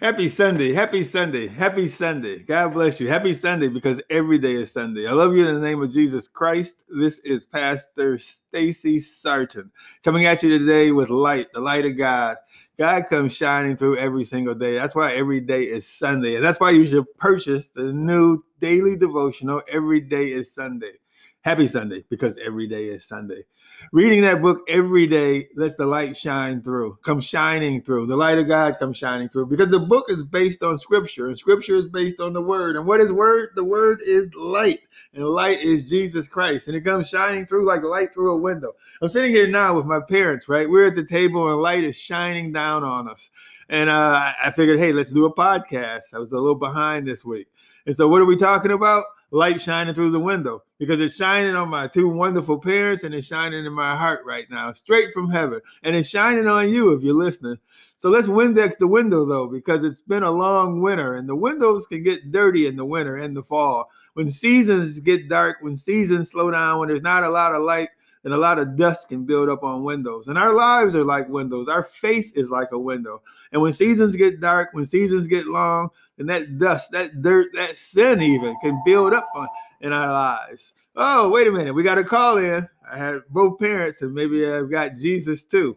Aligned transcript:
Happy 0.00 0.28
Sunday. 0.28 0.72
Happy 0.72 1.02
Sunday. 1.02 1.48
Happy 1.48 1.88
Sunday. 1.88 2.38
God 2.38 2.72
bless 2.72 3.00
you. 3.00 3.08
Happy 3.08 3.34
Sunday 3.34 3.66
because 3.66 4.00
every 4.10 4.38
day 4.38 4.54
is 4.54 4.70
Sunday. 4.70 5.08
I 5.08 5.12
love 5.12 5.34
you 5.34 5.44
in 5.44 5.52
the 5.52 5.60
name 5.60 5.82
of 5.82 5.90
Jesus 5.90 6.28
Christ. 6.28 6.84
This 6.88 7.18
is 7.24 7.46
Pastor 7.46 8.16
Stacy 8.16 9.00
Sarton 9.00 9.72
coming 10.04 10.26
at 10.26 10.40
you 10.44 10.56
today 10.56 10.92
with 10.92 11.10
light, 11.10 11.52
the 11.52 11.58
light 11.58 11.84
of 11.84 11.98
God. 11.98 12.36
God 12.78 13.08
comes 13.10 13.34
shining 13.34 13.76
through 13.76 13.96
every 13.96 14.22
single 14.22 14.54
day. 14.54 14.78
That's 14.78 14.94
why 14.94 15.14
every 15.14 15.40
day 15.40 15.64
is 15.64 15.84
Sunday. 15.84 16.36
And 16.36 16.44
that's 16.44 16.60
why 16.60 16.70
you 16.70 16.86
should 16.86 17.12
purchase 17.16 17.70
the 17.70 17.92
new 17.92 18.44
daily 18.60 18.96
devotional. 18.96 19.62
Every 19.68 20.00
day 20.00 20.30
is 20.30 20.54
Sunday. 20.54 20.92
Happy 21.40 21.66
Sunday 21.66 22.04
because 22.08 22.38
every 22.38 22.68
day 22.68 22.84
is 22.84 23.04
Sunday. 23.04 23.42
Reading 23.90 24.22
that 24.22 24.40
book 24.40 24.60
every 24.68 25.06
day 25.06 25.48
lets 25.56 25.74
the 25.74 25.84
light 25.84 26.16
shine 26.16 26.62
through, 26.62 26.96
come 27.02 27.20
shining 27.20 27.82
through. 27.82 28.06
The 28.06 28.16
light 28.16 28.38
of 28.38 28.46
God 28.46 28.78
comes 28.78 28.96
shining 28.96 29.28
through 29.28 29.46
because 29.46 29.68
the 29.68 29.80
book 29.80 30.06
is 30.08 30.22
based 30.22 30.62
on 30.62 30.78
scripture 30.78 31.26
and 31.26 31.38
scripture 31.38 31.74
is 31.74 31.88
based 31.88 32.20
on 32.20 32.32
the 32.32 32.42
word. 32.42 32.76
And 32.76 32.86
what 32.86 33.00
is 33.00 33.12
word? 33.12 33.50
The 33.54 33.64
word 33.64 33.98
is 34.06 34.32
light 34.34 34.80
and 35.14 35.24
light 35.26 35.60
is 35.60 35.88
Jesus 35.88 36.28
Christ. 36.28 36.68
And 36.68 36.76
it 36.76 36.82
comes 36.82 37.08
shining 37.08 37.44
through 37.44 37.66
like 37.66 37.82
light 37.82 38.14
through 38.14 38.32
a 38.32 38.40
window. 38.40 38.72
I'm 39.00 39.08
sitting 39.08 39.32
here 39.32 39.46
now 39.46 39.74
with 39.74 39.86
my 39.86 40.00
parents, 40.00 40.48
right? 40.48 40.68
We're 40.68 40.86
at 40.86 40.94
the 40.94 41.04
table 41.04 41.50
and 41.50 41.60
light 41.60 41.84
is 41.84 41.96
shining 41.96 42.52
down 42.52 42.84
on 42.84 43.08
us. 43.08 43.30
And 43.68 43.90
uh, 43.90 44.32
I 44.42 44.50
figured, 44.50 44.78
hey, 44.78 44.92
let's 44.92 45.10
do 45.10 45.26
a 45.26 45.34
podcast. 45.34 46.14
I 46.14 46.18
was 46.18 46.32
a 46.32 46.36
little 46.36 46.54
behind 46.54 47.06
this 47.06 47.24
week. 47.24 47.48
And 47.86 47.96
so, 47.96 48.08
what 48.08 48.20
are 48.20 48.26
we 48.26 48.36
talking 48.36 48.70
about? 48.70 49.04
Light 49.32 49.58
shining 49.60 49.94
through 49.94 50.10
the 50.10 50.20
window 50.20 50.62
because 50.78 51.00
it's 51.00 51.16
shining 51.16 51.56
on 51.56 51.68
my 51.68 51.88
two 51.88 52.06
wonderful 52.06 52.58
parents 52.58 53.02
and 53.02 53.14
it's 53.14 53.26
shining 53.26 53.64
in 53.64 53.72
my 53.72 53.96
heart 53.96 54.20
right 54.26 54.48
now, 54.50 54.72
straight 54.74 55.12
from 55.14 55.30
heaven. 55.30 55.60
And 55.82 55.96
it's 55.96 56.08
shining 56.08 56.46
on 56.46 56.70
you 56.70 56.92
if 56.92 57.02
you're 57.02 57.14
listening. 57.14 57.56
So 57.96 58.10
let's 58.10 58.28
Windex 58.28 58.76
the 58.76 58.86
window 58.86 59.24
though, 59.24 59.46
because 59.46 59.84
it's 59.84 60.02
been 60.02 60.22
a 60.22 60.30
long 60.30 60.82
winter 60.82 61.14
and 61.14 61.26
the 61.26 61.34
windows 61.34 61.86
can 61.86 62.02
get 62.02 62.30
dirty 62.30 62.66
in 62.66 62.76
the 62.76 62.84
winter 62.84 63.16
and 63.16 63.34
the 63.34 63.42
fall. 63.42 63.90
When 64.12 64.30
seasons 64.30 65.00
get 65.00 65.30
dark, 65.30 65.56
when 65.62 65.76
seasons 65.76 66.30
slow 66.30 66.50
down, 66.50 66.78
when 66.80 66.88
there's 66.88 67.00
not 67.00 67.24
a 67.24 67.30
lot 67.30 67.54
of 67.54 67.62
light, 67.62 67.88
and 68.24 68.32
a 68.32 68.38
lot 68.38 68.58
of 68.58 68.76
dust 68.76 69.08
can 69.08 69.24
build 69.24 69.48
up 69.48 69.62
on 69.62 69.84
windows. 69.84 70.28
And 70.28 70.38
our 70.38 70.52
lives 70.52 70.94
are 70.94 71.04
like 71.04 71.28
windows. 71.28 71.68
Our 71.68 71.82
faith 71.82 72.32
is 72.34 72.50
like 72.50 72.72
a 72.72 72.78
window. 72.78 73.22
And 73.50 73.60
when 73.60 73.72
seasons 73.72 74.14
get 74.14 74.40
dark, 74.40 74.70
when 74.72 74.84
seasons 74.84 75.26
get 75.26 75.46
long, 75.46 75.88
then 76.16 76.26
that 76.28 76.58
dust, 76.58 76.92
that 76.92 77.22
dirt, 77.22 77.48
that 77.54 77.76
sin 77.76 78.22
even 78.22 78.56
can 78.62 78.80
build 78.84 79.12
up 79.12 79.28
on, 79.34 79.48
in 79.80 79.92
our 79.92 80.08
lives. 80.08 80.72
Oh, 80.94 81.30
wait 81.30 81.48
a 81.48 81.50
minute. 81.50 81.74
We 81.74 81.82
got 81.82 81.98
a 81.98 82.04
call 82.04 82.38
in. 82.38 82.68
I 82.90 82.96
had 82.96 83.22
both 83.30 83.58
parents, 83.58 84.02
and 84.02 84.14
maybe 84.14 84.46
I've 84.46 84.70
got 84.70 84.96
Jesus 84.96 85.44
too. 85.44 85.76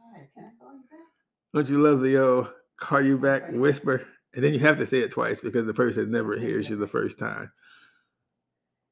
Hi, 0.00 0.28
can 0.34 0.44
I 0.44 0.64
call 0.64 0.74
you 0.74 0.84
back? 0.90 1.00
Don't 1.54 1.68
you 1.68 1.82
love 1.82 2.00
the 2.00 2.16
old 2.16 2.48
call 2.78 3.02
you 3.02 3.18
back 3.18 3.42
whisper? 3.50 4.06
And 4.34 4.42
then 4.42 4.54
you 4.54 4.60
have 4.60 4.78
to 4.78 4.86
say 4.86 5.00
it 5.00 5.10
twice 5.10 5.40
because 5.40 5.66
the 5.66 5.74
person 5.74 6.10
never 6.10 6.38
hears 6.38 6.70
you 6.70 6.76
the 6.76 6.86
first 6.86 7.18
time 7.18 7.52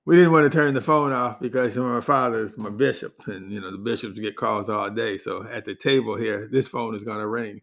we 0.06 0.17
didn't 0.17 0.33
want 0.33 0.51
to 0.51 0.59
turn 0.59 0.75
the 0.75 0.81
phone 0.81 1.12
off 1.12 1.41
because 1.41 1.77
my 1.77 2.01
father's 2.01 2.56
my 2.56 2.70
bishop, 2.70 3.27
and 3.27 3.51
you 3.51 3.61
know 3.61 3.70
the 3.70 3.79
bishops 3.79 4.19
get 4.19 4.37
calls 4.37 4.69
all 4.69 4.91
day. 4.91 5.19
So 5.19 5.47
at 5.48 5.65
the 5.65 5.75
table 5.75 6.17
here, 6.17 6.48
this 6.51 6.69
phone 6.69 6.95
is 6.95 7.05
going 7.05 7.19
to 7.19 7.27
ring. 7.27 7.61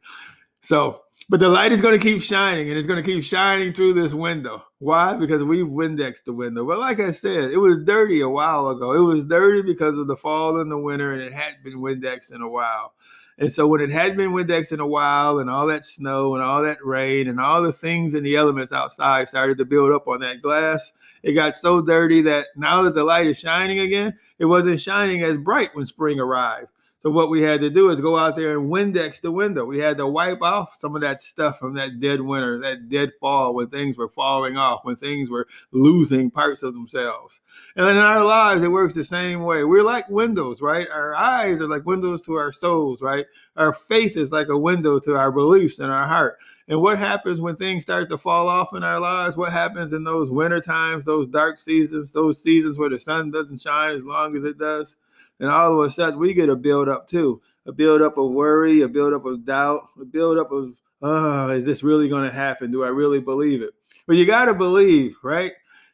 So, 0.61 1.01
but 1.29 1.39
the 1.39 1.49
light 1.49 1.71
is 1.71 1.81
going 1.81 1.99
to 1.99 2.03
keep 2.03 2.21
shining, 2.21 2.69
and 2.69 2.77
it's 2.77 2.87
going 2.87 3.03
to 3.03 3.11
keep 3.11 3.23
shining 3.23 3.73
through 3.73 3.93
this 3.93 4.13
window. 4.13 4.63
Why? 4.79 5.15
Because 5.15 5.43
we've 5.43 5.65
Windexed 5.65 6.25
the 6.25 6.33
window. 6.33 6.65
But 6.65 6.79
like 6.79 6.99
I 6.99 7.11
said, 7.11 7.51
it 7.51 7.57
was 7.57 7.79
dirty 7.83 8.21
a 8.21 8.29
while 8.29 8.69
ago. 8.69 8.93
It 8.93 8.99
was 8.99 9.25
dirty 9.25 9.61
because 9.61 9.97
of 9.97 10.07
the 10.07 10.17
fall 10.17 10.59
and 10.59 10.71
the 10.71 10.77
winter, 10.77 11.13
and 11.13 11.21
it 11.21 11.33
hadn't 11.33 11.63
been 11.63 11.79
Windexed 11.79 12.31
in 12.31 12.41
a 12.41 12.49
while. 12.49 12.93
And 13.39 13.51
so 13.51 13.67
when 13.67 13.81
it 13.81 13.91
had 13.91 14.17
been 14.17 14.31
Windex 14.31 14.71
in 14.71 14.79
a 14.79 14.87
while 14.87 15.39
and 15.39 15.49
all 15.49 15.67
that 15.67 15.85
snow 15.85 16.33
and 16.33 16.43
all 16.43 16.63
that 16.63 16.83
rain 16.83 17.27
and 17.27 17.39
all 17.39 17.61
the 17.61 17.71
things 17.71 18.15
in 18.15 18.23
the 18.23 18.35
elements 18.35 18.71
outside 18.71 19.29
started 19.29 19.59
to 19.59 19.65
build 19.65 19.91
up 19.91 20.07
on 20.07 20.19
that 20.21 20.41
glass, 20.41 20.91
it 21.21 21.33
got 21.33 21.55
so 21.55 21.79
dirty 21.79 22.21
that 22.23 22.47
now 22.55 22.81
that 22.81 22.95
the 22.95 23.03
light 23.03 23.27
is 23.27 23.37
shining 23.37 23.79
again, 23.79 24.17
it 24.39 24.45
wasn't 24.45 24.79
shining 24.79 25.21
as 25.21 25.37
bright 25.37 25.69
when 25.75 25.85
spring 25.85 26.19
arrived. 26.19 26.71
So 27.07 27.11
what 27.11 27.29
we 27.29 27.41
had 27.41 27.61
to 27.61 27.69
do 27.69 27.89
is 27.89 28.01
go 28.01 28.17
out 28.17 28.35
there 28.35 28.59
and 28.59 28.69
Windex 28.69 29.21
the 29.21 29.31
window. 29.31 29.63
We 29.63 29.79
had 29.79 29.95
to 29.95 30.05
wipe 30.05 30.41
off 30.41 30.75
some 30.75 30.93
of 30.93 30.99
that 31.03 31.21
stuff 31.21 31.57
from 31.57 31.73
that 31.75 32.01
dead 32.01 32.19
winter, 32.19 32.59
that 32.59 32.89
dead 32.89 33.13
fall 33.21 33.55
when 33.55 33.69
things 33.69 33.97
were 33.97 34.09
falling 34.09 34.57
off, 34.57 34.83
when 34.83 34.97
things 34.97 35.29
were 35.29 35.47
losing 35.71 36.29
parts 36.29 36.63
of 36.63 36.73
themselves. 36.73 37.39
And 37.77 37.87
in 37.87 37.95
our 37.95 38.25
lives, 38.25 38.61
it 38.61 38.73
works 38.73 38.93
the 38.93 39.05
same 39.05 39.43
way. 39.43 39.63
We're 39.63 39.83
like 39.83 40.09
windows, 40.09 40.61
right? 40.61 40.85
Our 40.93 41.15
eyes 41.15 41.61
are 41.61 41.67
like 41.67 41.85
windows 41.85 42.25
to 42.25 42.33
our 42.33 42.51
souls, 42.51 43.01
right? 43.01 43.25
Our 43.55 43.71
faith 43.71 44.17
is 44.17 44.33
like 44.33 44.49
a 44.49 44.57
window 44.57 44.99
to 44.99 45.15
our 45.15 45.31
beliefs 45.31 45.79
and 45.79 45.89
our 45.89 46.07
heart. 46.07 46.37
And 46.67 46.81
what 46.81 46.97
happens 46.97 47.39
when 47.39 47.55
things 47.55 47.83
start 47.83 48.09
to 48.09 48.17
fall 48.17 48.49
off 48.49 48.75
in 48.75 48.83
our 48.83 48.99
lives? 48.99 49.37
What 49.37 49.53
happens 49.53 49.93
in 49.93 50.03
those 50.03 50.29
winter 50.29 50.59
times, 50.59 51.05
those 51.05 51.29
dark 51.29 51.61
seasons, 51.61 52.11
those 52.11 52.43
seasons 52.43 52.77
where 52.77 52.89
the 52.89 52.99
sun 52.99 53.31
doesn't 53.31 53.61
shine 53.61 53.95
as 53.95 54.03
long 54.03 54.35
as 54.35 54.43
it 54.43 54.57
does? 54.57 54.97
And 55.39 55.49
all 55.49 55.79
of 55.79 55.87
a 55.87 55.91
sudden, 55.91 56.19
we 56.19 56.33
get 56.33 56.49
a 56.49 56.55
build 56.55 56.89
up 56.89 57.07
too 57.07 57.41
a 57.67 57.71
build 57.71 58.01
up 58.01 58.17
of 58.17 58.31
worry, 58.31 58.81
a 58.81 58.87
build 58.87 59.13
up 59.13 59.25
of 59.25 59.45
doubt, 59.45 59.89
a 60.01 60.05
build 60.05 60.37
up 60.37 60.51
of, 60.51 60.73
oh, 61.01 61.49
is 61.49 61.65
this 61.65 61.83
really 61.83 62.07
going 62.07 62.23
to 62.23 62.33
happen? 62.33 62.71
Do 62.71 62.83
I 62.83 62.87
really 62.87 63.19
believe 63.19 63.61
it? 63.61 63.71
But 64.07 64.15
you 64.15 64.25
got 64.25 64.45
to 64.45 64.53
believe, 64.53 65.17
right? 65.21 65.51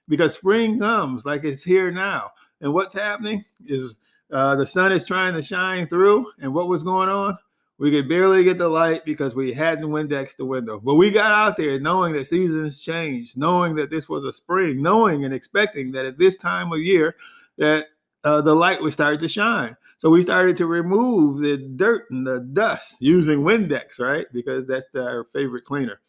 Because 0.07 0.35
spring 0.35 0.79
comes 0.79 1.25
like 1.25 1.43
it's 1.43 1.63
here 1.63 1.91
now. 1.91 2.31
And 2.61 2.73
what's 2.73 2.93
happening 2.93 3.43
is 3.65 3.97
uh, 4.31 4.55
the 4.55 4.67
sun 4.67 4.91
is 4.91 5.05
trying 5.05 5.33
to 5.33 5.41
shine 5.41 5.87
through. 5.87 6.27
And 6.39 6.53
what 6.53 6.67
was 6.67 6.83
going 6.83 7.09
on? 7.09 7.37
We 7.79 7.89
could 7.89 8.07
barely 8.07 8.43
get 8.43 8.59
the 8.59 8.69
light 8.69 9.03
because 9.03 9.33
we 9.33 9.51
hadn't 9.51 9.89
Windexed 9.89 10.37
the 10.37 10.45
window. 10.45 10.79
But 10.79 10.95
we 10.95 11.09
got 11.09 11.31
out 11.31 11.57
there 11.57 11.79
knowing 11.79 12.13
that 12.13 12.27
seasons 12.27 12.81
change, 12.81 13.35
knowing 13.35 13.75
that 13.75 13.89
this 13.89 14.07
was 14.07 14.23
a 14.25 14.31
spring, 14.31 14.81
knowing 14.81 15.25
and 15.25 15.33
expecting 15.33 15.91
that 15.93 16.05
at 16.05 16.19
this 16.19 16.35
time 16.35 16.71
of 16.71 16.79
year 16.79 17.15
that 17.57 17.87
uh, 18.23 18.41
the 18.41 18.55
light 18.55 18.81
would 18.81 18.93
start 18.93 19.19
to 19.19 19.27
shine. 19.27 19.75
So 19.97 20.09
we 20.09 20.21
started 20.21 20.57
to 20.57 20.65
remove 20.65 21.39
the 21.39 21.57
dirt 21.57 22.09
and 22.11 22.27
the 22.27 22.41
dust 22.41 22.95
using 22.99 23.39
Windex, 23.39 23.99
right? 23.99 24.25
Because 24.33 24.67
that's 24.67 24.93
our 24.95 25.25
favorite 25.33 25.65
cleaner. 25.65 26.01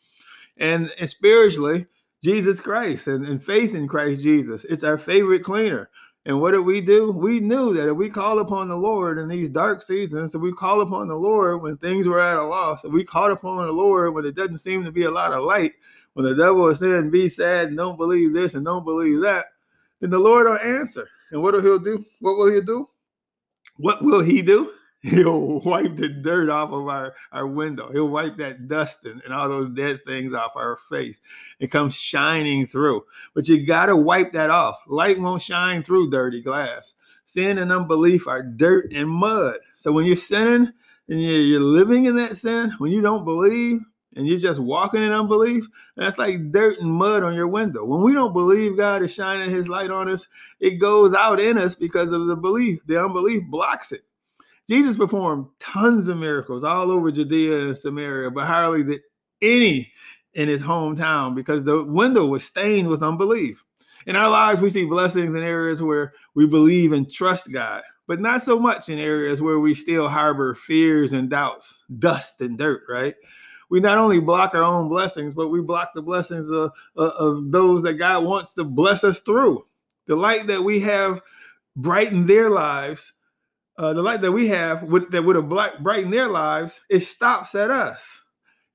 And, 0.56 0.92
and 0.98 1.08
spiritually, 1.08 1.86
Jesus 2.22 2.60
Christ 2.60 3.06
and, 3.06 3.26
and 3.26 3.42
faith 3.42 3.74
in 3.74 3.86
Christ 3.86 4.22
Jesus, 4.22 4.64
it's 4.64 4.84
our 4.84 4.98
favorite 4.98 5.44
cleaner. 5.44 5.90
And 6.26 6.40
what 6.40 6.52
did 6.52 6.60
we 6.60 6.80
do? 6.80 7.12
We 7.12 7.38
knew 7.38 7.74
that 7.74 7.88
if 7.88 7.96
we 7.96 8.08
call 8.08 8.38
upon 8.38 8.68
the 8.68 8.76
Lord 8.76 9.18
in 9.18 9.28
these 9.28 9.50
dark 9.50 9.82
seasons, 9.82 10.34
if 10.34 10.40
we 10.40 10.52
call 10.52 10.80
upon 10.80 11.06
the 11.06 11.14
Lord 11.14 11.60
when 11.60 11.76
things 11.76 12.08
were 12.08 12.20
at 12.20 12.38
a 12.38 12.42
loss, 12.42 12.84
if 12.84 12.92
we 12.92 13.04
called 13.04 13.30
upon 13.30 13.66
the 13.66 13.72
Lord 13.72 14.14
when 14.14 14.24
it 14.24 14.34
doesn't 14.34 14.58
seem 14.58 14.84
to 14.84 14.90
be 14.90 15.04
a 15.04 15.10
lot 15.10 15.34
of 15.34 15.44
light, 15.44 15.72
when 16.14 16.24
the 16.24 16.34
devil 16.34 16.66
is 16.68 16.78
saying, 16.78 17.10
be 17.10 17.28
sad 17.28 17.68
and 17.68 17.76
don't 17.76 17.98
believe 17.98 18.32
this 18.32 18.54
and 18.54 18.64
don't 18.64 18.84
believe 18.84 19.20
that, 19.20 19.46
then 20.00 20.10
the 20.10 20.18
Lord 20.18 20.46
will 20.46 20.58
answer. 20.58 21.08
And 21.34 21.42
what 21.42 21.54
will 21.54 21.62
he 21.62 21.84
do? 21.84 22.06
What 22.20 22.36
will 22.36 22.54
he 22.54 22.60
do? 22.60 22.88
What 23.76 24.04
will 24.04 24.20
he 24.20 24.40
do? 24.40 24.70
He'll 25.02 25.58
wipe 25.62 25.96
the 25.96 26.08
dirt 26.08 26.48
off 26.48 26.70
of 26.70 26.86
our, 26.86 27.12
our 27.32 27.44
window. 27.48 27.90
He'll 27.90 28.08
wipe 28.08 28.36
that 28.36 28.68
dust 28.68 29.04
and, 29.04 29.20
and 29.24 29.34
all 29.34 29.48
those 29.48 29.68
dead 29.70 29.98
things 30.06 30.32
off 30.32 30.52
our 30.54 30.78
face. 30.88 31.20
It 31.58 31.72
comes 31.72 31.96
shining 31.96 32.68
through. 32.68 33.02
But 33.34 33.48
you 33.48 33.66
got 33.66 33.86
to 33.86 33.96
wipe 33.96 34.32
that 34.34 34.50
off. 34.50 34.78
Light 34.86 35.18
won't 35.18 35.42
shine 35.42 35.82
through 35.82 36.10
dirty 36.10 36.40
glass. 36.40 36.94
Sin 37.24 37.58
and 37.58 37.72
unbelief 37.72 38.28
are 38.28 38.44
dirt 38.44 38.92
and 38.92 39.10
mud. 39.10 39.56
So 39.76 39.90
when 39.90 40.06
you're 40.06 40.14
sinning 40.14 40.72
and 41.08 41.20
you're 41.20 41.58
living 41.58 42.04
in 42.04 42.14
that 42.14 42.36
sin, 42.36 42.72
when 42.78 42.92
you 42.92 43.00
don't 43.00 43.24
believe, 43.24 43.80
and 44.16 44.26
you're 44.26 44.38
just 44.38 44.60
walking 44.60 45.02
in 45.02 45.12
unbelief, 45.12 45.66
that's 45.96 46.18
like 46.18 46.52
dirt 46.52 46.78
and 46.80 46.92
mud 46.92 47.22
on 47.22 47.34
your 47.34 47.48
window. 47.48 47.84
When 47.84 48.02
we 48.02 48.12
don't 48.12 48.32
believe 48.32 48.76
God 48.76 49.02
is 49.02 49.12
shining 49.12 49.50
his 49.50 49.68
light 49.68 49.90
on 49.90 50.08
us, 50.08 50.26
it 50.60 50.76
goes 50.76 51.14
out 51.14 51.40
in 51.40 51.58
us 51.58 51.74
because 51.74 52.12
of 52.12 52.26
the 52.26 52.36
belief. 52.36 52.80
The 52.86 53.02
unbelief 53.02 53.42
blocks 53.48 53.92
it. 53.92 54.02
Jesus 54.68 54.96
performed 54.96 55.46
tons 55.60 56.08
of 56.08 56.16
miracles 56.16 56.64
all 56.64 56.90
over 56.90 57.12
Judea 57.12 57.66
and 57.66 57.76
Samaria, 57.76 58.30
but 58.30 58.46
hardly 58.46 58.82
did 58.82 59.00
any 59.42 59.92
in 60.32 60.48
his 60.48 60.62
hometown 60.62 61.34
because 61.34 61.64
the 61.64 61.82
window 61.82 62.26
was 62.26 62.44
stained 62.44 62.88
with 62.88 63.02
unbelief. 63.02 63.64
In 64.06 64.16
our 64.16 64.28
lives, 64.28 64.60
we 64.60 64.70
see 64.70 64.84
blessings 64.84 65.34
in 65.34 65.42
areas 65.42 65.82
where 65.82 66.12
we 66.34 66.46
believe 66.46 66.92
and 66.92 67.10
trust 67.10 67.52
God, 67.52 67.82
but 68.06 68.20
not 68.20 68.42
so 68.42 68.58
much 68.58 68.88
in 68.88 68.98
areas 68.98 69.40
where 69.40 69.60
we 69.60 69.74
still 69.74 70.08
harbor 70.08 70.54
fears 70.54 71.12
and 71.12 71.30
doubts, 71.30 71.82
dust 71.98 72.40
and 72.40 72.58
dirt, 72.58 72.82
right? 72.88 73.14
We 73.70 73.80
not 73.80 73.98
only 73.98 74.20
block 74.20 74.54
our 74.54 74.62
own 74.62 74.88
blessings, 74.88 75.34
but 75.34 75.48
we 75.48 75.60
block 75.60 75.92
the 75.94 76.02
blessings 76.02 76.48
of, 76.48 76.72
of, 76.96 77.50
those 77.50 77.82
that 77.82 77.94
God 77.94 78.24
wants 78.24 78.52
to 78.54 78.64
bless 78.64 79.04
us 79.04 79.20
through. 79.20 79.64
The 80.06 80.16
light 80.16 80.46
that 80.48 80.62
we 80.62 80.80
have 80.80 81.22
brighten 81.76 82.26
their 82.26 82.50
lives, 82.50 83.12
uh, 83.78 83.92
the 83.92 84.02
light 84.02 84.20
that 84.20 84.32
we 84.32 84.48
have 84.48 84.80
that 85.10 85.24
would 85.24 85.36
have 85.36 85.48
brightened 85.82 86.12
their 86.12 86.28
lives, 86.28 86.80
it 86.88 87.00
stops 87.00 87.54
at 87.54 87.70
us. 87.70 88.22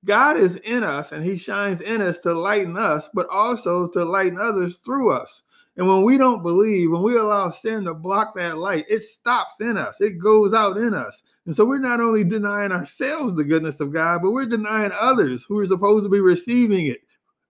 God 0.06 0.38
is 0.38 0.56
in 0.58 0.84
us 0.84 1.12
and 1.12 1.24
he 1.24 1.38
shines 1.38 1.82
in 1.82 2.02
us 2.02 2.20
to 2.20 2.34
lighten 2.34 2.78
us, 2.78 3.10
but 3.14 3.28
also 3.30 3.88
to 3.90 4.06
lighten 4.06 4.40
others 4.40 4.78
through 4.78 5.12
us. 5.12 5.44
And 5.80 5.88
when 5.88 6.04
we 6.04 6.18
don't 6.18 6.44
believe, 6.44 6.92
when 6.92 7.04
we 7.04 7.16
allow 7.16 7.50
sin 7.50 7.86
to 7.86 7.94
block 7.94 8.36
that 8.36 8.58
light, 8.58 8.84
it 8.90 9.02
stops 9.02 9.62
in 9.62 9.78
us, 9.78 10.02
it 10.02 10.18
goes 10.18 10.54
out 10.54 10.76
in 10.76 10.94
us. 10.94 11.24
And 11.46 11.56
so 11.56 11.64
we're 11.64 11.80
not 11.80 12.02
only 12.02 12.26
denying 12.26 12.74
ourselves 12.74 13.34
the 13.34 13.46
goodness 13.46 13.80
of 13.80 13.94
God, 13.94 14.20
but 14.22 14.32
we're 14.34 14.46
denying 14.46 14.92
others 15.00 15.46
who 15.48 15.58
are 15.58 15.66
supposed 15.66 16.04
to 16.04 16.10
be 16.10 16.20
receiving 16.20 16.88
it 16.88 17.00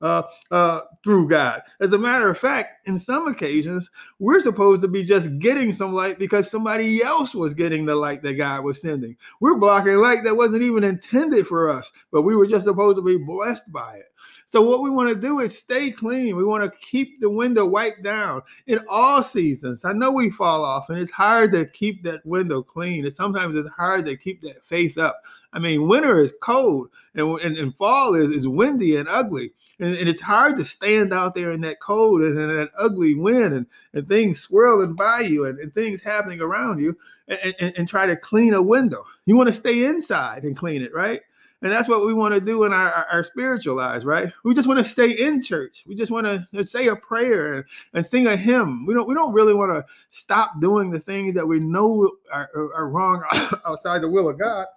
uh, 0.03 0.21
uh, 0.51 0.81
through 1.03 1.27
God. 1.27 1.63
As 1.79 1.93
a 1.93 1.97
matter 1.97 2.29
of 2.29 2.37
fact, 2.37 2.87
in 2.87 2.99
some 2.99 3.27
occasions, 3.27 3.89
we're 4.19 4.41
supposed 4.41 4.81
to 4.81 4.87
be 4.87 5.03
just 5.03 5.39
getting 5.39 5.73
some 5.73 5.91
light 5.91 6.19
because 6.19 6.51
somebody 6.51 7.01
else 7.01 7.33
was 7.33 7.55
getting 7.55 7.83
the 7.83 7.95
light 7.95 8.21
that 8.21 8.35
God 8.35 8.63
was 8.63 8.79
sending. 8.79 9.17
We're 9.41 9.57
blocking 9.57 9.95
light 9.95 10.23
that 10.23 10.37
wasn't 10.37 10.61
even 10.61 10.83
intended 10.83 11.47
for 11.47 11.67
us, 11.67 11.91
but 12.11 12.21
we 12.21 12.35
were 12.35 12.45
just 12.45 12.65
supposed 12.65 12.97
to 12.97 13.01
be 13.01 13.17
blessed 13.17 13.71
by 13.71 13.95
it. 13.95 14.09
So 14.50 14.63
what 14.63 14.81
we 14.81 14.90
want 14.90 15.10
to 15.10 15.16
do 15.16 15.42
is 15.42 15.56
stay 15.56 15.92
clean. 15.92 16.36
We 16.36 16.44
want 16.44 16.63
to 16.63 16.75
keep 16.80 17.22
the 17.22 17.30
window 17.30 17.68
wiped 17.68 18.01
down 18.01 18.42
in 18.66 18.80
all 18.90 19.22
seasons. 19.22 19.86
I 19.86 19.94
know 19.94 20.12
we 20.12 20.31
fall 20.31 20.66
off, 20.66 20.90
and 20.90 20.98
it's 20.98 21.12
hard 21.12 21.51
to 21.51 21.68
keep 21.68 22.01
that 22.01 22.25
window 22.25 22.63
clean. 22.63 23.04
And 23.06 23.13
sometimes 23.13 23.56
it's 23.56 23.69
hard 23.69 24.06
to 24.07 24.18
keep 24.18 24.42
that 24.42 24.66
faith 24.66 24.98
up. 24.98 25.22
I 25.54 25.60
mean, 25.60 25.88
winter 25.88 26.19
is 26.19 26.34
cold, 26.42 26.90
and, 27.13 27.40
and, 27.42 27.57
and 27.57 27.75
fall 27.75 28.16
is, 28.16 28.31
is 28.31 28.48
windy 28.48 28.96
and 28.96 29.07
ugly. 29.07 29.51
And, 29.80 29.96
and, 29.96 30.10
it's 30.10 30.19
hard 30.19 30.57
to 30.57 30.66
stand 30.66 31.13
out 31.13 31.36
there 31.36 31.51
in 31.51 31.62
that 31.62 31.80
cold 31.80 32.22
and, 32.22 32.36
and 32.36 32.50
that 32.50 32.72
ugly 32.75 33.13
wind 33.13 33.54
and, 33.54 33.68
and 33.94 34.07
things 34.07 34.40
swirling 34.40 34.96
by 34.96 35.19
you 35.19 35.46
and, 35.46 35.60
and 35.60 35.72
things 35.75 36.01
happening 36.01 36.42
around 36.42 36.80
you 36.80 36.98
and, 37.28 37.54
and, 37.60 37.74
and 37.78 37.88
try 37.88 38.07
to 38.07 38.16
clean 38.16 38.56
a 38.56 38.62
window. 38.63 39.06
You 39.28 39.38
want 39.38 39.50
to 39.50 39.54
stay 39.54 39.86
inside 39.86 40.44
and 40.44 40.57
clean 40.57 40.81
it, 40.81 40.92
right? 40.92 41.22
And 41.61 41.71
that's 41.71 41.89
what 41.89 42.06
we 42.06 42.13
want 42.13 42.33
to 42.33 42.39
do 42.39 42.63
in 42.63 42.71
our, 42.71 42.89
our, 42.89 43.06
our, 43.11 43.23
spiritual 43.23 43.75
lives, 43.75 44.06
right? 44.06 44.31
We 44.45 44.53
just 44.53 44.67
want 44.67 44.79
to 44.79 44.89
stay 44.89 45.11
in 45.11 45.41
church. 45.41 45.83
We 45.85 45.94
just 45.94 46.11
want 46.11 46.25
to 46.25 46.47
uh, 46.57 46.63
say 46.63 46.88
a 46.88 46.95
prayer 46.95 47.56
and, 47.56 47.65
and 47.94 48.06
sing 48.06 48.27
a 48.27 48.38
hymn. 48.38 48.85
We 48.85 48.94
don't 48.94 49.07
we 49.07 49.13
don't 49.13 49.33
really 49.33 49.53
want 49.53 49.73
to 49.73 49.85
stop 50.09 50.61
doing 50.61 50.89
the 50.89 51.00
things 51.00 51.35
that 51.35 51.45
we 51.45 51.59
know 51.59 52.11
are, 52.31 52.50
are, 52.73 52.88
wrong 52.88 53.23
outside 53.65 54.01
the 54.01 54.09
will 54.09 54.29
of 54.29 54.39
God. 54.39 54.67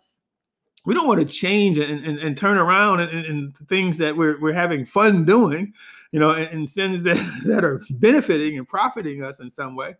We 0.84 0.94
don't 0.94 1.06
want 1.06 1.20
to 1.20 1.26
change 1.26 1.78
and, 1.78 2.04
and, 2.04 2.18
and 2.18 2.36
turn 2.36 2.58
around 2.58 3.00
and, 3.00 3.56
things 3.68 3.98
that 3.98 4.16
we're, 4.16 4.40
we're 4.40 4.52
having 4.52 4.84
fun 4.84 5.24
doing, 5.24 5.72
you 6.10 6.18
know, 6.18 6.32
and, 6.32 6.48
and 6.48 6.68
sins 6.68 7.02
that, 7.04 7.42
that 7.44 7.64
are 7.64 7.80
benefiting 7.90 8.58
and 8.58 8.66
profiting 8.66 9.22
us 9.22 9.38
in 9.38 9.48
some 9.48 9.76
way 9.76 9.94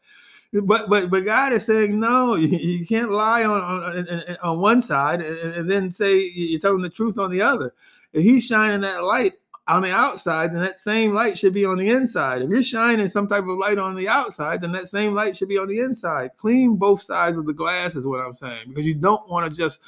but 0.52 0.88
but 0.88 1.10
but 1.10 1.24
God 1.24 1.52
is 1.52 1.64
saying 1.64 1.98
no. 1.98 2.34
You, 2.34 2.48
you 2.48 2.86
can't 2.86 3.10
lie 3.10 3.44
on 3.44 3.60
on, 3.62 4.36
on 4.42 4.58
one 4.58 4.82
side 4.82 5.22
and, 5.22 5.70
then 5.70 5.90
say 5.90 6.30
you're 6.34 6.60
telling 6.60 6.82
the 6.82 6.90
truth 6.90 7.18
on 7.18 7.30
the 7.30 7.40
other. 7.40 7.72
If 8.12 8.22
He's 8.22 8.44
shining 8.44 8.80
that 8.82 9.02
light 9.04 9.34
on 9.68 9.82
the 9.82 9.92
outside, 9.92 10.52
then 10.52 10.60
that 10.60 10.78
same 10.78 11.14
light 11.14 11.38
should 11.38 11.54
be 11.54 11.64
on 11.64 11.78
the 11.78 11.88
inside. 11.88 12.42
If 12.42 12.50
you're 12.50 12.62
shining 12.62 13.08
some 13.08 13.28
type 13.28 13.44
of 13.44 13.58
light 13.58 13.78
on 13.78 13.94
the 13.94 14.08
outside, 14.08 14.60
then 14.60 14.72
that 14.72 14.88
same 14.88 15.14
light 15.14 15.36
should 15.36 15.48
be 15.48 15.58
on 15.58 15.68
the 15.68 15.78
inside. 15.78 16.32
Clean 16.36 16.76
both 16.76 17.00
sides 17.00 17.38
of 17.38 17.46
the 17.46 17.54
glass 17.54 17.94
is 17.94 18.06
what 18.06 18.20
I'm 18.20 18.34
saying 18.34 18.68
because 18.68 18.86
you 18.86 18.94
don't 18.94 19.26
want 19.28 19.50
to 19.50 19.56
just 19.56 19.78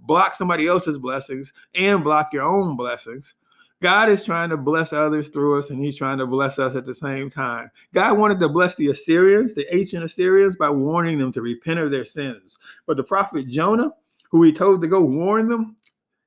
block 0.00 0.34
somebody 0.34 0.66
else's 0.66 0.98
blessings 0.98 1.52
and 1.74 2.02
block 2.02 2.32
your 2.32 2.42
own 2.42 2.76
blessings. 2.76 3.34
God 3.80 4.08
is 4.08 4.24
trying 4.24 4.50
to 4.50 4.56
bless 4.56 4.92
others 4.92 5.28
through 5.28 5.58
us, 5.58 5.70
and 5.70 5.82
He's 5.82 5.96
trying 5.96 6.18
to 6.18 6.26
bless 6.26 6.58
us 6.58 6.74
at 6.74 6.84
the 6.84 6.94
same 6.94 7.30
time. 7.30 7.70
God 7.94 8.18
wanted 8.18 8.40
to 8.40 8.48
bless 8.48 8.74
the 8.74 8.88
Assyrians, 8.88 9.54
the 9.54 9.72
ancient 9.74 10.04
Assyrians, 10.04 10.56
by 10.56 10.70
warning 10.70 11.18
them 11.18 11.32
to 11.32 11.42
repent 11.42 11.78
of 11.78 11.90
their 11.90 12.04
sins. 12.04 12.58
But 12.86 12.96
the 12.96 13.04
prophet 13.04 13.46
Jonah, 13.48 13.92
who 14.30 14.42
he 14.42 14.52
told 14.52 14.82
to 14.82 14.88
go 14.88 15.02
warn 15.02 15.48
them, 15.48 15.76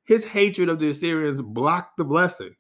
his 0.06 0.24
hatred 0.24 0.70
of 0.70 0.80
the 0.80 0.90
Assyrians 0.90 1.42
blocked 1.42 1.98
the 1.98 2.06
blessing. 2.06 2.56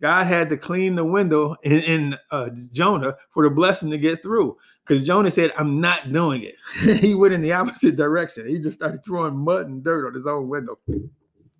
God 0.00 0.26
had 0.26 0.50
to 0.50 0.56
clean 0.56 0.94
the 0.94 1.04
window 1.04 1.56
in, 1.62 1.80
in 1.80 2.18
uh, 2.30 2.50
Jonah 2.72 3.16
for 3.30 3.44
the 3.44 3.50
blessing 3.50 3.90
to 3.90 3.98
get 3.98 4.22
through. 4.22 4.56
Because 4.84 5.06
Jonah 5.06 5.30
said, 5.30 5.52
I'm 5.56 5.74
not 5.74 6.12
doing 6.12 6.42
it. 6.42 6.54
he 7.00 7.14
went 7.14 7.34
in 7.34 7.42
the 7.42 7.52
opposite 7.52 7.96
direction. 7.96 8.48
He 8.48 8.58
just 8.58 8.76
started 8.76 9.04
throwing 9.04 9.36
mud 9.36 9.66
and 9.68 9.82
dirt 9.82 10.06
on 10.06 10.14
his 10.14 10.26
own 10.26 10.48
window. 10.48 10.78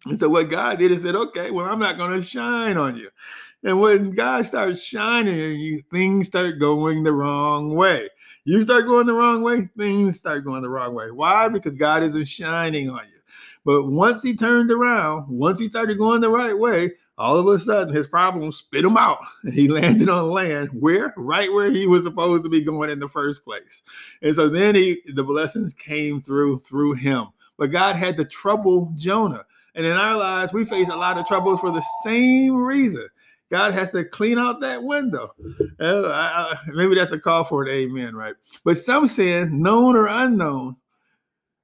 And 0.07 0.19
so 0.19 0.29
what 0.29 0.49
God 0.49 0.79
did 0.79 0.93
is 0.93 1.03
said, 1.03 1.17
okay, 1.17 1.51
well, 1.51 1.67
I'm 1.67 1.81
not 1.81 1.97
going 1.97 2.13
to 2.13 2.23
shine 2.23 2.77
on 2.77 2.97
you. 2.97 3.11
And 3.65 3.81
when 3.81 4.13
God 4.13 4.47
starts 4.47 4.81
shining 4.83 5.41
on 5.41 5.59
you, 5.59 5.83
things 5.91 6.29
start 6.29 6.61
going 6.61 7.03
the 7.03 7.13
wrong 7.13 7.75
way. 7.75 8.09
You 8.45 8.63
start 8.63 8.87
going 8.87 9.07
the 9.07 9.15
wrong 9.15 9.43
way, 9.43 9.69
things 9.77 10.19
start 10.19 10.45
going 10.45 10.63
the 10.63 10.69
wrong 10.69 10.95
way. 10.95 11.11
Why? 11.11 11.49
Because 11.49 11.75
God 11.75 12.05
isn't 12.05 12.27
shining 12.27 12.89
on 12.89 13.01
you. 13.13 13.21
But 13.65 13.89
once 13.89 14.23
he 14.23 14.37
turned 14.37 14.71
around, 14.71 15.29
once 15.29 15.59
he 15.59 15.67
started 15.67 15.99
going 15.99 16.21
the 16.21 16.31
right 16.31 16.57
way, 16.57 16.93
all 17.19 17.37
of 17.37 17.47
a 17.49 17.59
sudden 17.59 17.93
his 17.93 18.07
problems 18.07 18.59
spit 18.59 18.85
him 18.85 18.97
out. 18.97 19.19
He 19.51 19.67
landed 19.67 20.09
on 20.09 20.31
land 20.31 20.69
where? 20.73 21.13
Right 21.17 21.53
where 21.53 21.71
he 21.73 21.89
was 21.89 22.05
supposed 22.05 22.45
to 22.45 22.49
be 22.49 22.61
going 22.61 22.91
in 22.91 23.01
the 23.01 23.09
first 23.09 23.43
place. 23.43 23.83
And 24.23 24.35
so 24.35 24.49
then 24.49 24.77
he 24.77 25.03
the 25.15 25.25
blessings 25.25 25.75
came 25.75 26.21
through 26.21 26.61
through 26.61 26.93
him. 26.93 27.29
But 27.59 27.73
God 27.73 27.97
had 27.97 28.17
to 28.19 28.25
trouble 28.25 28.93
Jonah. 28.97 29.45
And 29.77 29.85
in 29.85 29.93
our 29.93 30.17
lives, 30.17 30.55
we 30.55 30.65
face 30.65 30.89
a 30.89 30.97
lot 30.97 31.19
of 31.19 31.27
troubles 31.27 31.61
for 31.61 31.71
the 31.71 31.85
same 32.03 32.57
reason. 32.57 33.07
God 33.51 33.75
has 33.75 33.91
to 33.91 34.05
clean 34.05 34.39
out 34.39 34.61
that 34.63 34.83
window. 34.83 35.33
Uh, 35.79 36.03
I, 36.09 36.53
I, 36.53 36.59
maybe 36.69 36.97
that's 36.97 37.13
a 37.13 37.21
call 37.21 37.45
for 37.45 37.63
an 37.63 37.69
amen, 37.69 38.17
right? 38.17 38.35
But 38.65 38.79
some 38.79 39.07
sin, 39.07 39.63
known 39.63 39.95
or 39.95 40.07
unknown, 40.09 40.77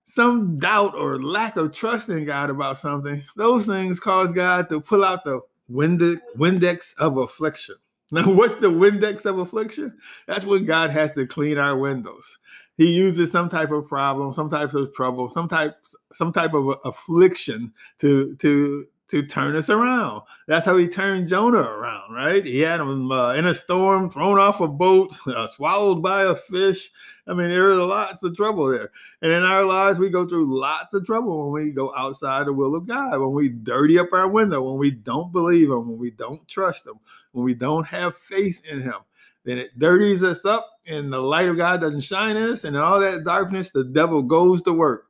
some 0.05 0.59
doubt 0.59 0.95
or 0.95 1.21
lack 1.21 1.57
of 1.57 1.73
trust 1.73 2.11
in 2.11 2.25
God 2.27 2.51
about 2.51 2.79
something, 2.79 3.25
those 3.37 3.67
things 3.67 3.99
cause 3.99 4.33
God 4.33 4.69
to 4.69 4.81
pull 4.81 5.05
out 5.05 5.25
the 5.25 5.41
Windex 5.71 6.95
of 6.99 7.17
affliction. 7.17 7.77
Now, 8.13 8.31
what's 8.31 8.57
the 8.57 8.67
Windex 8.67 9.25
of 9.25 9.39
affliction? 9.39 9.97
That's 10.27 10.45
when 10.45 10.67
God 10.67 10.91
has 10.91 11.13
to 11.13 11.27
clean 11.27 11.57
our 11.57 11.75
windows 11.75 12.37
he 12.83 12.93
uses 12.93 13.31
some 13.31 13.49
type 13.49 13.71
of 13.71 13.87
problem, 13.87 14.33
some 14.33 14.51
type 14.51 14.75
of 14.75 14.93
trouble, 14.93 15.29
some 15.29 15.49
type 15.49 15.77
some 16.13 16.33
type 16.33 16.53
of 16.55 16.79
affliction 16.85 17.73
to 18.01 18.35
to 18.37 18.87
to 19.09 19.23
turn 19.23 19.55
us 19.55 19.69
around. 19.69 20.23
That's 20.49 20.65
how 20.65 20.79
he 20.79 20.89
turned 20.89 21.29
Jonah 21.29 21.59
around, 21.59 22.15
right? 22.15 22.45
He 22.45 22.61
had 22.61 22.81
him 22.81 23.13
uh, 23.13 23.35
in 23.35 23.47
a 23.47 23.53
storm, 23.53 24.09
thrown 24.09 24.39
off 24.39 24.63
a 24.63 24.67
boat, 24.67 25.15
uh, 25.27 25.47
swallowed 25.47 26.03
by 26.03 26.25
a 26.25 26.35
fish. 26.35 26.91
I 27.27 27.35
mean, 27.35 27.51
there 27.51 27.69
are 27.69 27.75
lots 27.75 28.23
of 28.23 28.35
trouble 28.35 28.69
there. 28.69 28.91
And 29.21 29.31
in 29.31 29.43
our 29.43 29.65
lives, 29.65 29.99
we 29.99 30.09
go 30.09 30.27
through 30.27 30.59
lots 30.59 30.95
of 30.95 31.05
trouble 31.05 31.53
when 31.53 31.67
we 31.67 31.73
go 31.73 31.95
outside 31.95 32.47
the 32.47 32.55
will 32.55 32.75
of 32.75 32.87
God, 32.87 33.21
when 33.21 33.33
we 33.33 33.51
dirty 33.51 33.99
up 33.99 34.15
our 34.15 34.29
window, 34.29 34.63
when 34.63 34.79
we 34.79 34.91
don't 34.91 35.31
believe 35.31 35.69
Him, 35.69 35.91
when 35.91 35.99
we 35.99 36.11
don't 36.11 36.49
trust 36.49 36.87
Him, 36.87 36.99
when 37.33 37.45
we 37.45 37.53
don't 37.53 37.87
have 37.87 38.17
faith 38.17 38.63
in 38.65 38.81
Him 38.81 38.95
then 39.45 39.59
it 39.59 39.79
dirties 39.79 40.23
us 40.23 40.45
up 40.45 40.69
and 40.87 41.13
the 41.13 41.21
light 41.21 41.49
of 41.49 41.57
God 41.57 41.81
doesn't 41.81 42.01
shine 42.01 42.37
in 42.37 42.51
us, 42.51 42.65
and 42.65 42.77
all 42.77 43.01
that 43.01 43.25
darkness, 43.25 43.71
the 43.71 43.85
devil 43.85 44.23
goes 44.23 44.63
to 44.65 44.73
work. 44.73 45.07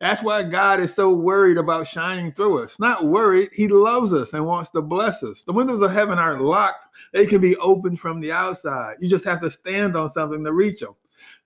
That's 0.00 0.22
why 0.22 0.42
God 0.42 0.80
is 0.80 0.94
so 0.94 1.10
worried 1.14 1.56
about 1.56 1.86
shining 1.86 2.30
through 2.30 2.62
us. 2.62 2.78
Not 2.78 3.06
worried, 3.06 3.48
He 3.52 3.66
loves 3.66 4.12
us 4.12 4.34
and 4.34 4.44
wants 4.44 4.70
to 4.70 4.82
bless 4.82 5.22
us. 5.22 5.42
The 5.44 5.54
windows 5.54 5.80
of 5.80 5.90
heaven 5.90 6.18
aren't 6.18 6.42
locked, 6.42 6.86
they 7.12 7.24
can 7.24 7.40
be 7.40 7.56
opened 7.56 7.98
from 7.98 8.20
the 8.20 8.32
outside. 8.32 8.96
You 9.00 9.08
just 9.08 9.24
have 9.24 9.40
to 9.40 9.50
stand 9.50 9.96
on 9.96 10.10
something 10.10 10.44
to 10.44 10.52
reach 10.52 10.80
them. 10.80 10.94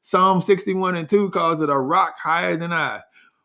Psalm 0.02 0.40
61 0.40 0.97
and 0.97 1.09
2 1.09 1.31
calls 1.31 1.61
it 1.61 1.71
a 1.71 1.78
rock 1.78 2.19
higher 2.19 2.57
than 2.57 2.73
I. 2.73 3.00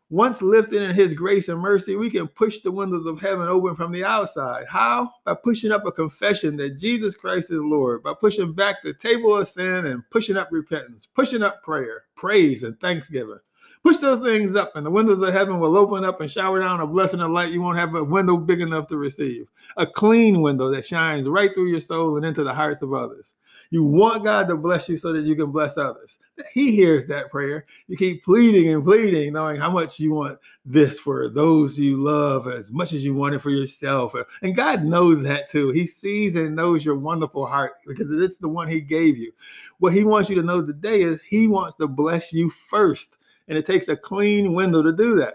Once 0.08 0.40
lifted 0.40 0.82
in 0.82 0.94
his 0.94 1.14
grace 1.14 1.48
and 1.48 1.60
mercy, 1.60 1.96
we 1.96 2.08
can 2.08 2.28
push 2.28 2.60
the 2.60 2.70
windows 2.70 3.06
of 3.06 3.20
heaven 3.20 3.48
open 3.48 3.74
from 3.74 3.90
the 3.90 4.04
outside. 4.04 4.64
How? 4.68 5.10
By 5.24 5.34
pushing 5.34 5.72
up 5.72 5.84
a 5.84 5.90
confession 5.90 6.56
that 6.58 6.78
Jesus 6.78 7.16
Christ 7.16 7.50
is 7.50 7.60
Lord, 7.60 8.04
by 8.04 8.14
pushing 8.14 8.52
back 8.52 8.76
the 8.84 8.94
table 8.94 9.36
of 9.36 9.48
sin 9.48 9.86
and 9.86 10.08
pushing 10.10 10.36
up 10.36 10.48
repentance, 10.52 11.06
pushing 11.06 11.42
up 11.42 11.60
prayer, 11.64 12.04
praise, 12.14 12.62
and 12.62 12.78
thanksgiving. 12.78 13.40
Push 13.86 13.98
those 13.98 14.18
things 14.18 14.56
up, 14.56 14.72
and 14.74 14.84
the 14.84 14.90
windows 14.90 15.22
of 15.22 15.32
heaven 15.32 15.60
will 15.60 15.76
open 15.76 16.04
up 16.04 16.20
and 16.20 16.28
shower 16.28 16.58
down 16.58 16.80
a 16.80 16.86
blessing 16.88 17.20
of 17.20 17.30
light 17.30 17.52
you 17.52 17.62
won't 17.62 17.78
have 17.78 17.94
a 17.94 18.02
window 18.02 18.36
big 18.36 18.60
enough 18.60 18.88
to 18.88 18.96
receive. 18.96 19.46
A 19.76 19.86
clean 19.86 20.42
window 20.42 20.68
that 20.72 20.84
shines 20.84 21.28
right 21.28 21.54
through 21.54 21.68
your 21.70 21.78
soul 21.78 22.16
and 22.16 22.26
into 22.26 22.42
the 22.42 22.52
hearts 22.52 22.82
of 22.82 22.92
others. 22.92 23.36
You 23.70 23.84
want 23.84 24.24
God 24.24 24.48
to 24.48 24.56
bless 24.56 24.88
you 24.88 24.96
so 24.96 25.12
that 25.12 25.22
you 25.22 25.36
can 25.36 25.52
bless 25.52 25.78
others. 25.78 26.18
He 26.52 26.74
hears 26.74 27.06
that 27.06 27.30
prayer. 27.30 27.64
You 27.86 27.96
keep 27.96 28.24
pleading 28.24 28.74
and 28.74 28.82
pleading, 28.82 29.32
knowing 29.34 29.60
how 29.60 29.70
much 29.70 30.00
you 30.00 30.12
want 30.12 30.40
this 30.64 30.98
for 30.98 31.28
those 31.28 31.78
you 31.78 31.96
love 31.96 32.48
as 32.48 32.72
much 32.72 32.92
as 32.92 33.04
you 33.04 33.14
want 33.14 33.36
it 33.36 33.38
for 33.38 33.50
yourself. 33.50 34.16
And 34.42 34.56
God 34.56 34.82
knows 34.82 35.22
that 35.22 35.48
too. 35.48 35.70
He 35.70 35.86
sees 35.86 36.34
and 36.34 36.56
knows 36.56 36.84
your 36.84 36.96
wonderful 36.96 37.46
heart 37.46 37.74
because 37.86 38.10
it's 38.10 38.38
the 38.38 38.48
one 38.48 38.66
He 38.66 38.80
gave 38.80 39.16
you. 39.16 39.30
What 39.78 39.92
He 39.92 40.02
wants 40.02 40.28
you 40.28 40.34
to 40.34 40.42
know 40.42 40.60
today 40.60 41.02
is 41.02 41.20
He 41.22 41.46
wants 41.46 41.76
to 41.76 41.86
bless 41.86 42.32
you 42.32 42.50
first. 42.50 43.16
And 43.48 43.56
it 43.56 43.66
takes 43.66 43.88
a 43.88 43.96
clean 43.96 44.54
window 44.54 44.82
to 44.82 44.92
do 44.92 45.16
that. 45.16 45.34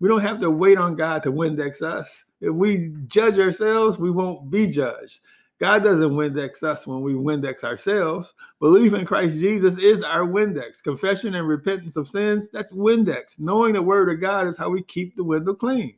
We 0.00 0.08
don't 0.08 0.20
have 0.20 0.40
to 0.40 0.50
wait 0.50 0.78
on 0.78 0.94
God 0.94 1.22
to 1.24 1.32
Windex 1.32 1.82
us. 1.82 2.24
If 2.40 2.54
we 2.54 2.94
judge 3.08 3.38
ourselves, 3.38 3.98
we 3.98 4.10
won't 4.10 4.48
be 4.48 4.68
judged. 4.68 5.20
God 5.58 5.82
doesn't 5.82 6.12
Windex 6.12 6.62
us 6.62 6.86
when 6.86 7.00
we 7.00 7.14
Windex 7.14 7.64
ourselves. 7.64 8.34
Belief 8.60 8.92
in 8.92 9.04
Christ 9.04 9.40
Jesus 9.40 9.76
is 9.76 10.04
our 10.04 10.24
Windex. 10.24 10.80
Confession 10.80 11.34
and 11.34 11.48
repentance 11.48 11.96
of 11.96 12.08
sins, 12.08 12.48
that's 12.48 12.72
Windex. 12.72 13.40
Knowing 13.40 13.72
the 13.72 13.82
word 13.82 14.08
of 14.08 14.20
God 14.20 14.46
is 14.46 14.56
how 14.56 14.70
we 14.70 14.82
keep 14.82 15.16
the 15.16 15.24
window 15.24 15.54
clean. 15.54 15.96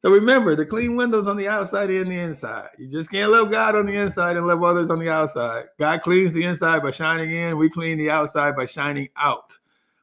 So 0.00 0.10
remember, 0.10 0.54
the 0.54 0.66
clean 0.66 0.96
windows 0.96 1.26
on 1.26 1.38
the 1.38 1.48
outside 1.48 1.88
and 1.88 2.10
the 2.10 2.18
inside. 2.18 2.68
You 2.76 2.88
just 2.88 3.10
can't 3.10 3.32
love 3.32 3.50
God 3.50 3.74
on 3.74 3.86
the 3.86 3.94
inside 3.94 4.36
and 4.36 4.46
love 4.46 4.62
others 4.62 4.90
on 4.90 4.98
the 4.98 5.08
outside. 5.08 5.64
God 5.78 6.02
cleans 6.02 6.34
the 6.34 6.44
inside 6.44 6.82
by 6.82 6.90
shining 6.90 7.30
in. 7.30 7.56
We 7.56 7.70
clean 7.70 7.96
the 7.96 8.10
outside 8.10 8.54
by 8.54 8.66
shining 8.66 9.08
out. 9.16 9.56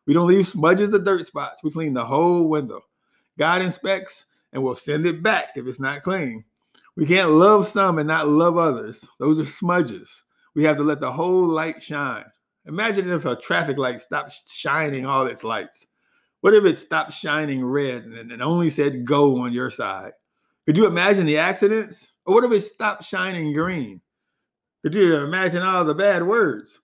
We 0.05 0.13
don't 0.13 0.27
leave 0.27 0.47
smudges 0.47 0.93
or 0.93 0.99
dirt 0.99 1.25
spots. 1.25 1.63
We 1.63 1.71
clean 1.71 1.93
the 1.93 2.05
whole 2.05 2.49
window. 2.49 2.81
God 3.37 3.61
inspects 3.61 4.25
and 4.53 4.61
will 4.61 4.75
send 4.75 5.05
it 5.05 5.23
back 5.23 5.49
if 5.55 5.67
it's 5.67 5.79
not 5.79 6.01
clean. 6.01 6.43
We 6.95 7.05
can't 7.05 7.31
love 7.31 7.67
some 7.67 7.99
and 7.99 8.07
not 8.07 8.27
love 8.27 8.57
others. 8.57 9.07
Those 9.19 9.39
are 9.39 9.45
smudges. 9.45 10.23
We 10.55 10.63
have 10.65 10.77
to 10.77 10.83
let 10.83 10.99
the 10.99 11.11
whole 11.11 11.45
light 11.45 11.81
shine. 11.81 12.25
Imagine 12.65 13.09
if 13.09 13.25
a 13.25 13.35
traffic 13.35 13.77
light 13.77 14.01
stopped 14.01 14.33
shining 14.49 15.05
all 15.05 15.25
its 15.27 15.43
lights. 15.43 15.87
What 16.41 16.53
if 16.53 16.65
it 16.65 16.77
stopped 16.77 17.13
shining 17.13 17.63
red 17.63 18.03
and, 18.03 18.41
only 18.41 18.69
said 18.69 19.05
go 19.05 19.39
on 19.39 19.53
your 19.53 19.69
side? 19.69 20.11
Could 20.65 20.75
you 20.75 20.85
imagine 20.85 21.25
the 21.25 21.37
accidents? 21.37 22.11
Or 22.25 22.35
what 22.35 22.43
if 22.43 22.51
it 22.51 22.61
stopped 22.61 23.03
shining 23.03 23.53
green? 23.53 24.01
Could 24.81 24.93
you 24.93 25.15
imagine 25.15 25.61
all 25.61 25.85
the 25.85 25.95
bad 25.95 26.25
words? 26.25 26.80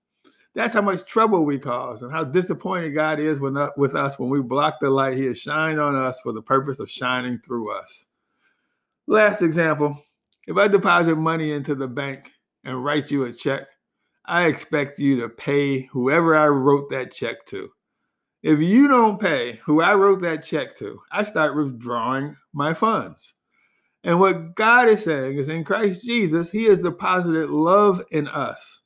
That's 0.57 0.73
how 0.73 0.81
much 0.81 1.05
trouble 1.05 1.45
we 1.45 1.59
cause 1.59 2.01
and 2.01 2.11
how 2.11 2.23
disappointed 2.23 2.95
God 2.95 3.19
is 3.19 3.39
with, 3.39 3.55
with 3.77 3.93
us 3.93 4.17
when 4.17 4.31
we 4.31 4.41
block 4.41 4.79
the 4.81 4.89
light 4.89 5.15
He 5.15 5.25
has 5.25 5.37
shined 5.37 5.79
on 5.79 5.95
us 5.95 6.19
for 6.19 6.31
the 6.33 6.41
purpose 6.41 6.79
of 6.79 6.89
shining 6.89 7.37
through 7.37 7.71
us. 7.71 8.07
Last 9.05 9.43
example 9.43 10.03
if 10.47 10.57
I 10.57 10.67
deposit 10.67 11.15
money 11.15 11.51
into 11.51 11.75
the 11.75 11.87
bank 11.87 12.31
and 12.63 12.83
write 12.83 13.11
you 13.11 13.25
a 13.25 13.33
check, 13.33 13.67
I 14.25 14.47
expect 14.47 14.97
you 14.97 15.21
to 15.21 15.29
pay 15.29 15.81
whoever 15.81 16.35
I 16.35 16.47
wrote 16.47 16.89
that 16.89 17.11
check 17.11 17.45
to. 17.47 17.69
If 18.41 18.59
you 18.59 18.87
don't 18.87 19.21
pay 19.21 19.59
who 19.63 19.81
I 19.81 19.93
wrote 19.93 20.21
that 20.21 20.43
check 20.43 20.75
to, 20.77 20.99
I 21.11 21.23
start 21.23 21.55
withdrawing 21.55 22.35
my 22.53 22.73
funds. 22.73 23.35
And 24.03 24.19
what 24.19 24.55
God 24.55 24.89
is 24.89 25.03
saying 25.03 25.37
is 25.37 25.49
in 25.49 25.63
Christ 25.63 26.03
Jesus, 26.03 26.49
He 26.49 26.63
has 26.63 26.79
deposited 26.79 27.51
love 27.51 28.01
in 28.09 28.27
us. 28.27 28.81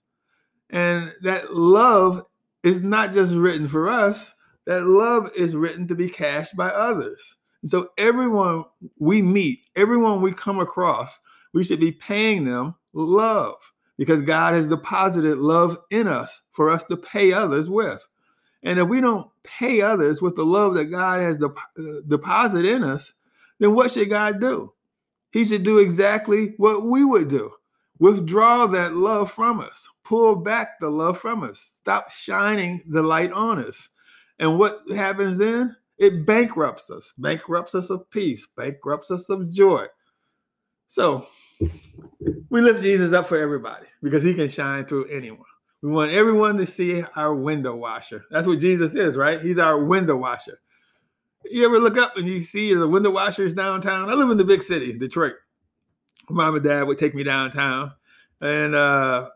And 0.71 1.13
that 1.21 1.53
love 1.53 2.25
is 2.63 2.81
not 2.81 3.11
just 3.11 3.33
written 3.33 3.67
for 3.67 3.89
us, 3.89 4.33
that 4.65 4.85
love 4.85 5.31
is 5.35 5.55
written 5.55 5.87
to 5.89 5.95
be 5.95 6.09
cashed 6.09 6.55
by 6.55 6.69
others. 6.69 7.35
And 7.61 7.69
so 7.69 7.89
everyone 7.97 8.65
we 8.97 9.21
meet, 9.21 9.59
everyone 9.75 10.21
we 10.21 10.31
come 10.31 10.59
across, 10.59 11.19
we 11.53 11.63
should 11.63 11.79
be 11.79 11.91
paying 11.91 12.45
them 12.45 12.75
love 12.93 13.55
because 13.97 14.21
God 14.21 14.53
has 14.53 14.67
deposited 14.67 15.37
love 15.37 15.77
in 15.89 16.07
us 16.07 16.41
for 16.51 16.71
us 16.71 16.83
to 16.85 16.97
pay 16.97 17.33
others 17.33 17.69
with. 17.69 18.07
And 18.63 18.79
if 18.79 18.87
we 18.87 19.01
don't 19.01 19.29
pay 19.43 19.81
others 19.81 20.21
with 20.21 20.35
the 20.35 20.45
love 20.45 20.75
that 20.75 20.85
God 20.85 21.19
has 21.19 21.37
uh, 21.41 21.49
deposited 22.07 22.65
in 22.65 22.83
us, 22.83 23.11
then 23.59 23.73
what 23.73 23.91
should 23.91 24.09
God 24.09 24.39
do? 24.39 24.73
He 25.31 25.43
should 25.43 25.63
do 25.63 25.79
exactly 25.79 26.53
what 26.57 26.83
we 26.83 27.03
would 27.03 27.27
do 27.27 27.51
withdraw 28.01 28.65
that 28.65 28.95
love 28.95 29.31
from 29.31 29.59
us, 29.59 29.87
pull 30.03 30.35
back 30.35 30.79
the 30.79 30.89
love 30.89 31.19
from 31.19 31.43
us, 31.43 31.69
stop 31.75 32.09
shining 32.09 32.81
the 32.89 33.03
light 33.03 33.31
on 33.31 33.63
us. 33.63 33.89
And 34.39 34.57
what 34.57 34.81
happens 34.89 35.37
then? 35.37 35.75
It 35.99 36.25
bankrupts 36.25 36.89
us, 36.89 37.13
bankrupts 37.19 37.75
us 37.75 37.91
of 37.91 38.09
peace, 38.09 38.47
bankrupts 38.57 39.11
us 39.11 39.29
of 39.29 39.51
joy. 39.51 39.85
So 40.87 41.27
we 42.49 42.59
lift 42.59 42.81
Jesus 42.81 43.13
up 43.13 43.27
for 43.27 43.37
everybody 43.37 43.85
because 44.01 44.23
he 44.23 44.33
can 44.33 44.49
shine 44.49 44.85
through 44.85 45.05
anyone. 45.05 45.45
We 45.83 45.91
want 45.91 46.11
everyone 46.11 46.57
to 46.57 46.65
see 46.65 47.03
our 47.15 47.35
window 47.35 47.75
washer. 47.75 48.25
That's 48.31 48.47
what 48.47 48.57
Jesus 48.57 48.95
is, 48.95 49.15
right? 49.15 49.39
He's 49.39 49.59
our 49.59 49.83
window 49.85 50.15
washer. 50.15 50.59
You 51.45 51.65
ever 51.65 51.77
look 51.77 51.97
up 51.97 52.17
and 52.17 52.27
you 52.27 52.39
see 52.39 52.73
the 52.73 52.87
window 52.87 53.11
washers 53.11 53.53
downtown? 53.53 54.09
I 54.09 54.15
live 54.15 54.31
in 54.31 54.37
the 54.37 54.43
big 54.43 54.63
city, 54.63 54.97
Detroit. 54.97 55.35
Mom 56.29 56.55
and 56.55 56.63
dad 56.63 56.83
would 56.83 56.97
take 56.97 57.15
me 57.15 57.23
downtown 57.23 57.91
and 58.41 58.75
uh, 58.75 59.29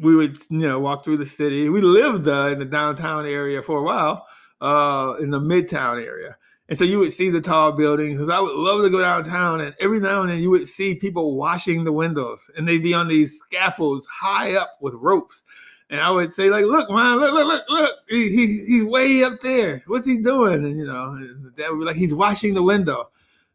we 0.00 0.14
would, 0.14 0.36
you 0.50 0.58
know, 0.58 0.80
walk 0.80 1.04
through 1.04 1.18
the 1.18 1.26
city. 1.26 1.68
We 1.68 1.80
lived 1.80 2.28
uh, 2.28 2.50
in 2.52 2.58
the 2.58 2.64
downtown 2.64 3.26
area 3.26 3.62
for 3.62 3.78
a 3.78 3.82
while, 3.82 4.26
uh, 4.60 5.14
in 5.20 5.30
the 5.30 5.40
midtown 5.40 6.04
area. 6.04 6.36
And 6.68 6.78
so 6.78 6.84
you 6.84 6.98
would 7.00 7.12
see 7.12 7.30
the 7.30 7.40
tall 7.40 7.72
buildings. 7.72 8.16
Because 8.16 8.28
I 8.28 8.40
would 8.40 8.54
love 8.54 8.82
to 8.82 8.90
go 8.90 9.00
downtown, 9.00 9.60
and 9.60 9.74
every 9.80 10.00
now 10.00 10.22
and 10.22 10.30
then 10.30 10.38
you 10.38 10.50
would 10.50 10.68
see 10.68 10.94
people 10.94 11.36
washing 11.36 11.84
the 11.84 11.92
windows, 11.92 12.48
and 12.56 12.66
they'd 12.66 12.82
be 12.82 12.94
on 12.94 13.08
these 13.08 13.38
scaffolds 13.38 14.06
high 14.06 14.54
up 14.54 14.72
with 14.80 14.94
ropes. 14.94 15.42
And 15.88 16.00
I 16.00 16.10
would 16.10 16.32
say, 16.32 16.48
like, 16.48 16.66
look, 16.66 16.88
man, 16.88 17.18
look, 17.18 17.34
look, 17.34 17.46
look, 17.46 17.64
look, 17.68 17.94
he, 18.08 18.28
he, 18.28 18.64
he's 18.66 18.84
way 18.84 19.24
up 19.24 19.40
there. 19.40 19.82
What's 19.88 20.06
he 20.06 20.18
doing? 20.18 20.64
And 20.64 20.78
you 20.78 20.86
know, 20.86 21.18
dad 21.56 21.70
would 21.70 21.80
be 21.80 21.84
like, 21.84 21.96
he's 21.96 22.14
washing 22.14 22.54
the 22.54 22.62
window. 22.62 23.08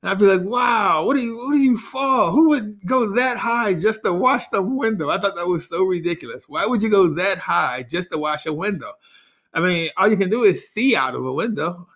And 0.06 0.12
I'd 0.12 0.20
be 0.20 0.28
like, 0.28 0.48
wow, 0.48 1.04
what 1.04 1.16
do 1.16 1.24
you 1.24 1.36
what 1.36 1.54
do 1.54 1.58
you 1.58 1.80
fall? 1.80 2.30
Who 2.32 2.50
would 2.50 2.86
go 2.86 3.16
that 3.16 3.38
high 3.38 3.74
just 3.74 4.04
to 4.04 4.14
wash 4.14 4.50
some 4.50 4.78
window? 4.78 5.10
I 5.10 5.20
thought 5.20 5.36
that 5.36 5.48
was 5.48 5.68
so 5.68 5.84
ridiculous. 5.84 6.48
Why 6.48 6.64
would 6.64 6.84
you 6.84 6.90
go 6.90 7.08
that 7.16 7.40
high 7.40 7.82
just 7.90 8.12
to 8.12 8.20
wash 8.20 8.46
a 8.46 8.54
window? 8.54 8.92
I 9.52 9.62
mean, 9.62 9.90
all 9.98 10.08
you 10.08 10.16
can 10.16 10.30
do 10.30 10.44
is 10.44 10.70
see 10.70 10.96
out 10.96 11.16
of 11.16 11.26
a 11.26 11.34
window. 11.34 11.88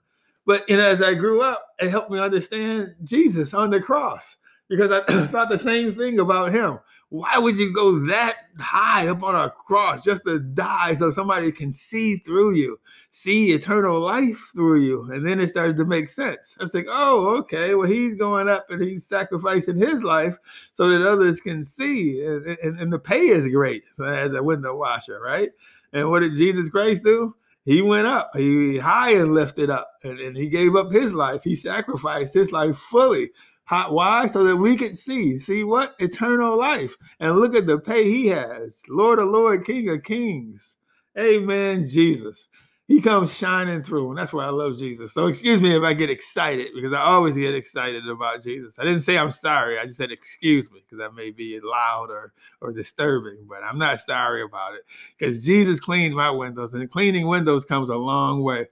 But 0.48 0.68
you 0.68 0.78
know, 0.78 0.88
as 0.88 1.04
I 1.04 1.14
grew 1.14 1.44
up, 1.44 1.64
it 1.78 1.92
helped 1.92 2.10
me 2.10 2.18
understand 2.18 2.96
Jesus 3.04 3.54
on 3.54 3.70
the 3.70 3.80
cross 3.80 4.38
because 4.70 4.92
I 4.92 5.02
thought 5.28 5.50
the 5.50 5.58
same 5.58 5.96
thing 5.96 6.20
about 6.20 6.52
him. 6.52 6.80
Why 7.10 7.40
would 7.40 7.58
you 7.58 7.74
go 7.74 7.98
that 8.06 8.36
high 8.60 9.08
up 9.08 9.24
on 9.24 9.34
a 9.34 9.50
cross 9.50 10.04
just 10.04 10.26
to 10.26 10.40
die 10.40 10.94
so 10.94 11.10
somebody 11.10 11.52
can 11.52 11.72
see 11.72 12.18
through 12.18 12.54
you, 12.54 12.80
see 13.10 13.52
eternal 13.52 14.00
life 14.00 14.52
through 14.56 14.82
you? 14.82 15.12
And 15.12 15.28
then 15.28 15.40
it 15.40 15.50
started 15.50 15.76
to 15.78 15.86
make 15.86 16.08
sense. 16.08 16.56
I 16.60 16.64
was 16.64 16.76
like, 16.76 16.86
oh, 16.88 17.36
okay, 17.40 17.74
well, 17.74 17.88
he's 17.88 18.14
going 18.14 18.48
up 18.48 18.70
and 18.70 18.80
he's 18.80 19.08
sacrificing 19.08 19.78
his 19.78 20.04
life 20.04 20.38
so 20.74 20.88
that 20.88 21.02
others 21.02 21.42
can 21.42 21.66
see. 21.66 22.24
And, 22.24 22.46
and, 22.46 22.80
and 22.80 22.94
the 22.94 23.00
pay 23.00 23.30
is 23.30 23.48
great 23.48 23.86
so 23.94 24.06
as 24.06 24.36
a 24.36 24.44
window 24.44 24.76
washer, 24.76 25.20
right? 25.20 25.50
And 25.94 26.12
what 26.12 26.20
did 26.20 26.36
Jesus 26.36 26.70
Christ 26.70 27.04
do? 27.04 27.36
he 27.70 27.84
went 27.84 28.08
up, 28.08 28.32
he 28.36 28.80
high 28.80 29.14
and 29.14 29.34
lifted 29.34 29.70
up, 29.70 29.92
and, 30.04 30.20
and 30.20 30.36
he 30.36 30.48
gave 30.48 30.76
up 30.76 30.92
his 30.92 31.14
life. 31.14 31.44
He 31.44 31.56
sacrificed 31.56 32.34
his 32.34 32.52
life 32.52 32.76
fully. 32.76 33.30
How, 33.70 33.94
why? 33.94 34.26
So 34.26 34.44
that 34.46 34.58
we 34.58 34.76
could 34.76 34.98
see, 34.98 35.38
see 35.38 35.64
what? 35.64 35.94
Eternal 36.00 36.58
life. 36.58 36.98
And 37.20 37.38
look 37.38 37.54
at 37.54 37.68
the 37.68 37.78
pay 37.78 38.04
he 38.06 38.26
has. 38.26 38.82
Lord 38.90 39.20
of 39.20 39.28
Lord, 39.28 39.64
King 39.64 39.90
of 39.90 40.02
Kings. 40.02 40.78
Amen, 41.16 41.86
Jesus 41.86 42.48
he 42.90 43.00
comes 43.02 43.38
shining 43.38 43.84
through, 43.84 44.10
and 44.10 44.18
that's 44.18 44.34
why 44.34 44.46
I 44.46 44.50
love 44.50 44.76
Jesus. 44.76 45.14
So 45.14 45.28
excuse 45.28 45.62
me 45.62 45.78
if 45.78 45.84
I 45.84 45.94
get 45.94 46.10
excited 46.10 46.70
because 46.74 46.92
I 46.92 47.02
always 47.02 47.38
get 47.38 47.54
excited 47.54 48.08
about 48.10 48.42
Jesus. 48.42 48.80
I 48.80 48.84
didn't 48.84 49.02
say 49.02 49.16
I'm 49.16 49.30
sorry. 49.30 49.78
I 49.78 49.86
just 49.86 49.98
said 49.98 50.12
excuse 50.12 50.72
me 50.72 50.80
because 50.82 51.00
I 51.00 51.16
may 51.16 51.30
be 51.30 51.60
loud 51.64 52.10
or 52.10 52.34
or 52.62 52.74
disturbing, 52.74 53.46
but 53.48 53.60
I'm 53.64 53.78
not 53.78 54.02
sorry 54.02 54.42
about 54.42 54.74
it 54.74 54.82
because 55.16 55.46
Jesus 55.46 55.80
cleaned 55.80 56.16
my 56.16 56.32
windows, 56.32 56.74
and 56.74 56.90
cleaning 56.90 57.28
windows 57.28 57.64
comes 57.64 57.92
a 57.92 57.96
long 57.96 58.42
way. 58.42 58.66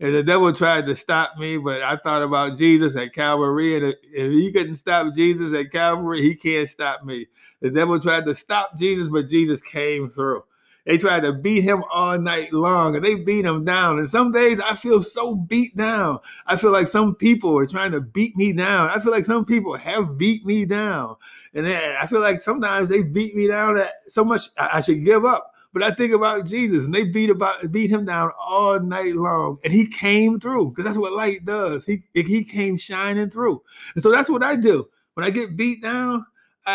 And 0.00 0.14
the 0.14 0.22
devil 0.22 0.50
tried 0.54 0.86
to 0.86 0.96
stop 0.96 1.36
me, 1.36 1.58
but 1.58 1.82
I 1.82 1.98
thought 1.98 2.22
about 2.22 2.56
Jesus 2.56 2.96
at 2.96 3.12
Calvary, 3.12 3.76
and 3.76 3.94
if 4.04 4.32
he 4.32 4.50
couldn't 4.52 4.76
stop 4.76 5.12
Jesus 5.12 5.52
at 5.52 5.70
Calvary, 5.70 6.22
he 6.22 6.34
can't 6.34 6.68
stop 6.68 7.04
me. 7.04 7.26
The 7.60 7.68
devil 7.68 8.00
tried 8.00 8.24
to 8.24 8.34
stop 8.34 8.78
Jesus, 8.78 9.10
but 9.10 9.26
Jesus 9.26 9.60
came 9.60 10.08
through. 10.08 10.44
They 10.86 10.98
tried 10.98 11.20
to 11.20 11.32
beat 11.32 11.62
him 11.62 11.84
all 11.92 12.18
night 12.18 12.52
long 12.52 12.96
and 12.96 13.04
they 13.04 13.14
beat 13.14 13.44
him 13.44 13.64
down. 13.64 13.98
And 13.98 14.08
some 14.08 14.32
days 14.32 14.60
I 14.60 14.74
feel 14.74 15.00
so 15.02 15.34
beat 15.34 15.76
down. 15.76 16.18
I 16.46 16.56
feel 16.56 16.72
like 16.72 16.88
some 16.88 17.14
people 17.14 17.58
are 17.58 17.66
trying 17.66 17.92
to 17.92 18.00
beat 18.00 18.36
me 18.36 18.52
down. 18.52 18.90
I 18.90 18.98
feel 18.98 19.12
like 19.12 19.24
some 19.24 19.44
people 19.44 19.76
have 19.76 20.16
beat 20.16 20.44
me 20.44 20.64
down. 20.64 21.16
And 21.54 21.66
I 21.66 22.06
feel 22.06 22.20
like 22.20 22.40
sometimes 22.40 22.88
they 22.88 23.02
beat 23.02 23.34
me 23.34 23.48
down 23.48 23.80
so 24.08 24.24
much 24.24 24.48
I 24.56 24.80
should 24.80 25.04
give 25.04 25.24
up. 25.24 25.52
But 25.72 25.84
I 25.84 25.92
think 25.92 26.12
about 26.12 26.46
Jesus 26.46 26.84
and 26.84 26.92
they 26.92 27.04
beat 27.04 27.30
about 27.30 27.70
beat 27.70 27.90
him 27.90 28.04
down 28.04 28.32
all 28.40 28.80
night 28.80 29.14
long. 29.14 29.58
And 29.62 29.72
he 29.72 29.86
came 29.86 30.40
through 30.40 30.70
because 30.70 30.84
that's 30.84 30.98
what 30.98 31.12
light 31.12 31.44
does. 31.44 31.84
He 31.84 32.02
he 32.12 32.42
came 32.42 32.76
shining 32.76 33.30
through. 33.30 33.62
And 33.94 34.02
so 34.02 34.10
that's 34.10 34.28
what 34.28 34.42
I 34.42 34.56
do. 34.56 34.88
When 35.14 35.24
I 35.24 35.30
get 35.30 35.56
beat 35.56 35.82
down, 35.82 36.26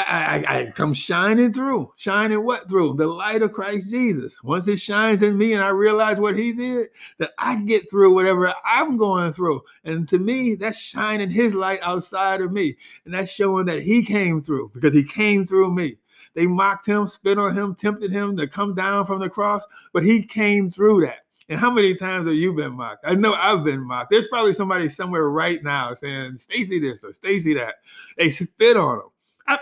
I, 0.03 0.43
I, 0.47 0.59
I, 0.59 0.71
come 0.71 0.93
shining 0.93 1.53
through. 1.53 1.91
Shining 1.95 2.43
what 2.43 2.69
through? 2.69 2.95
The 2.95 3.07
light 3.07 3.41
of 3.41 3.53
Christ 3.53 3.89
Jesus. 3.89 4.35
Once 4.43 4.67
it 4.67 4.77
shines 4.77 5.21
in 5.21 5.37
me 5.37 5.53
and 5.53 5.63
I 5.63 5.69
realize 5.69 6.19
what 6.19 6.35
he 6.35 6.51
did, 6.51 6.89
that 7.19 7.31
I 7.37 7.57
get 7.61 7.89
through 7.89 8.13
whatever 8.13 8.53
I'm 8.65 8.97
going 8.97 9.33
through. 9.33 9.61
And 9.83 10.07
to 10.09 10.19
me, 10.19 10.55
that's 10.55 10.77
shining 10.77 11.29
his 11.29 11.53
light 11.53 11.79
outside 11.81 12.41
of 12.41 12.51
me. 12.51 12.77
And 13.05 13.13
that's 13.13 13.31
showing 13.31 13.65
that 13.67 13.81
he 13.81 14.03
came 14.03 14.41
through 14.41 14.71
because 14.73 14.93
he 14.93 15.03
came 15.03 15.45
through 15.45 15.73
me. 15.73 15.97
They 16.33 16.47
mocked 16.47 16.85
him, 16.85 17.07
spit 17.07 17.37
on 17.37 17.53
him, 17.53 17.75
tempted 17.75 18.11
him 18.11 18.35
to 18.37 18.47
come 18.47 18.75
down 18.75 19.05
from 19.05 19.19
the 19.19 19.29
cross, 19.29 19.65
but 19.93 20.03
he 20.03 20.23
came 20.23 20.69
through 20.69 21.05
that. 21.05 21.19
And 21.47 21.59
how 21.59 21.71
many 21.71 21.95
times 21.95 22.27
have 22.27 22.35
you 22.35 22.53
been 22.53 22.73
mocked? 22.73 23.05
I 23.05 23.13
know 23.15 23.33
I've 23.33 23.63
been 23.63 23.81
mocked. 23.81 24.09
There's 24.09 24.27
probably 24.27 24.53
somebody 24.53 24.89
somewhere 24.89 25.29
right 25.29 25.63
now 25.63 25.93
saying, 25.93 26.37
Stacy 26.37 26.79
this 26.79 27.03
or 27.03 27.13
Stacy 27.13 27.53
that. 27.53 27.75
They 28.17 28.31
spit 28.31 28.77
on 28.77 28.97
him 28.97 29.09
I, 29.47 29.59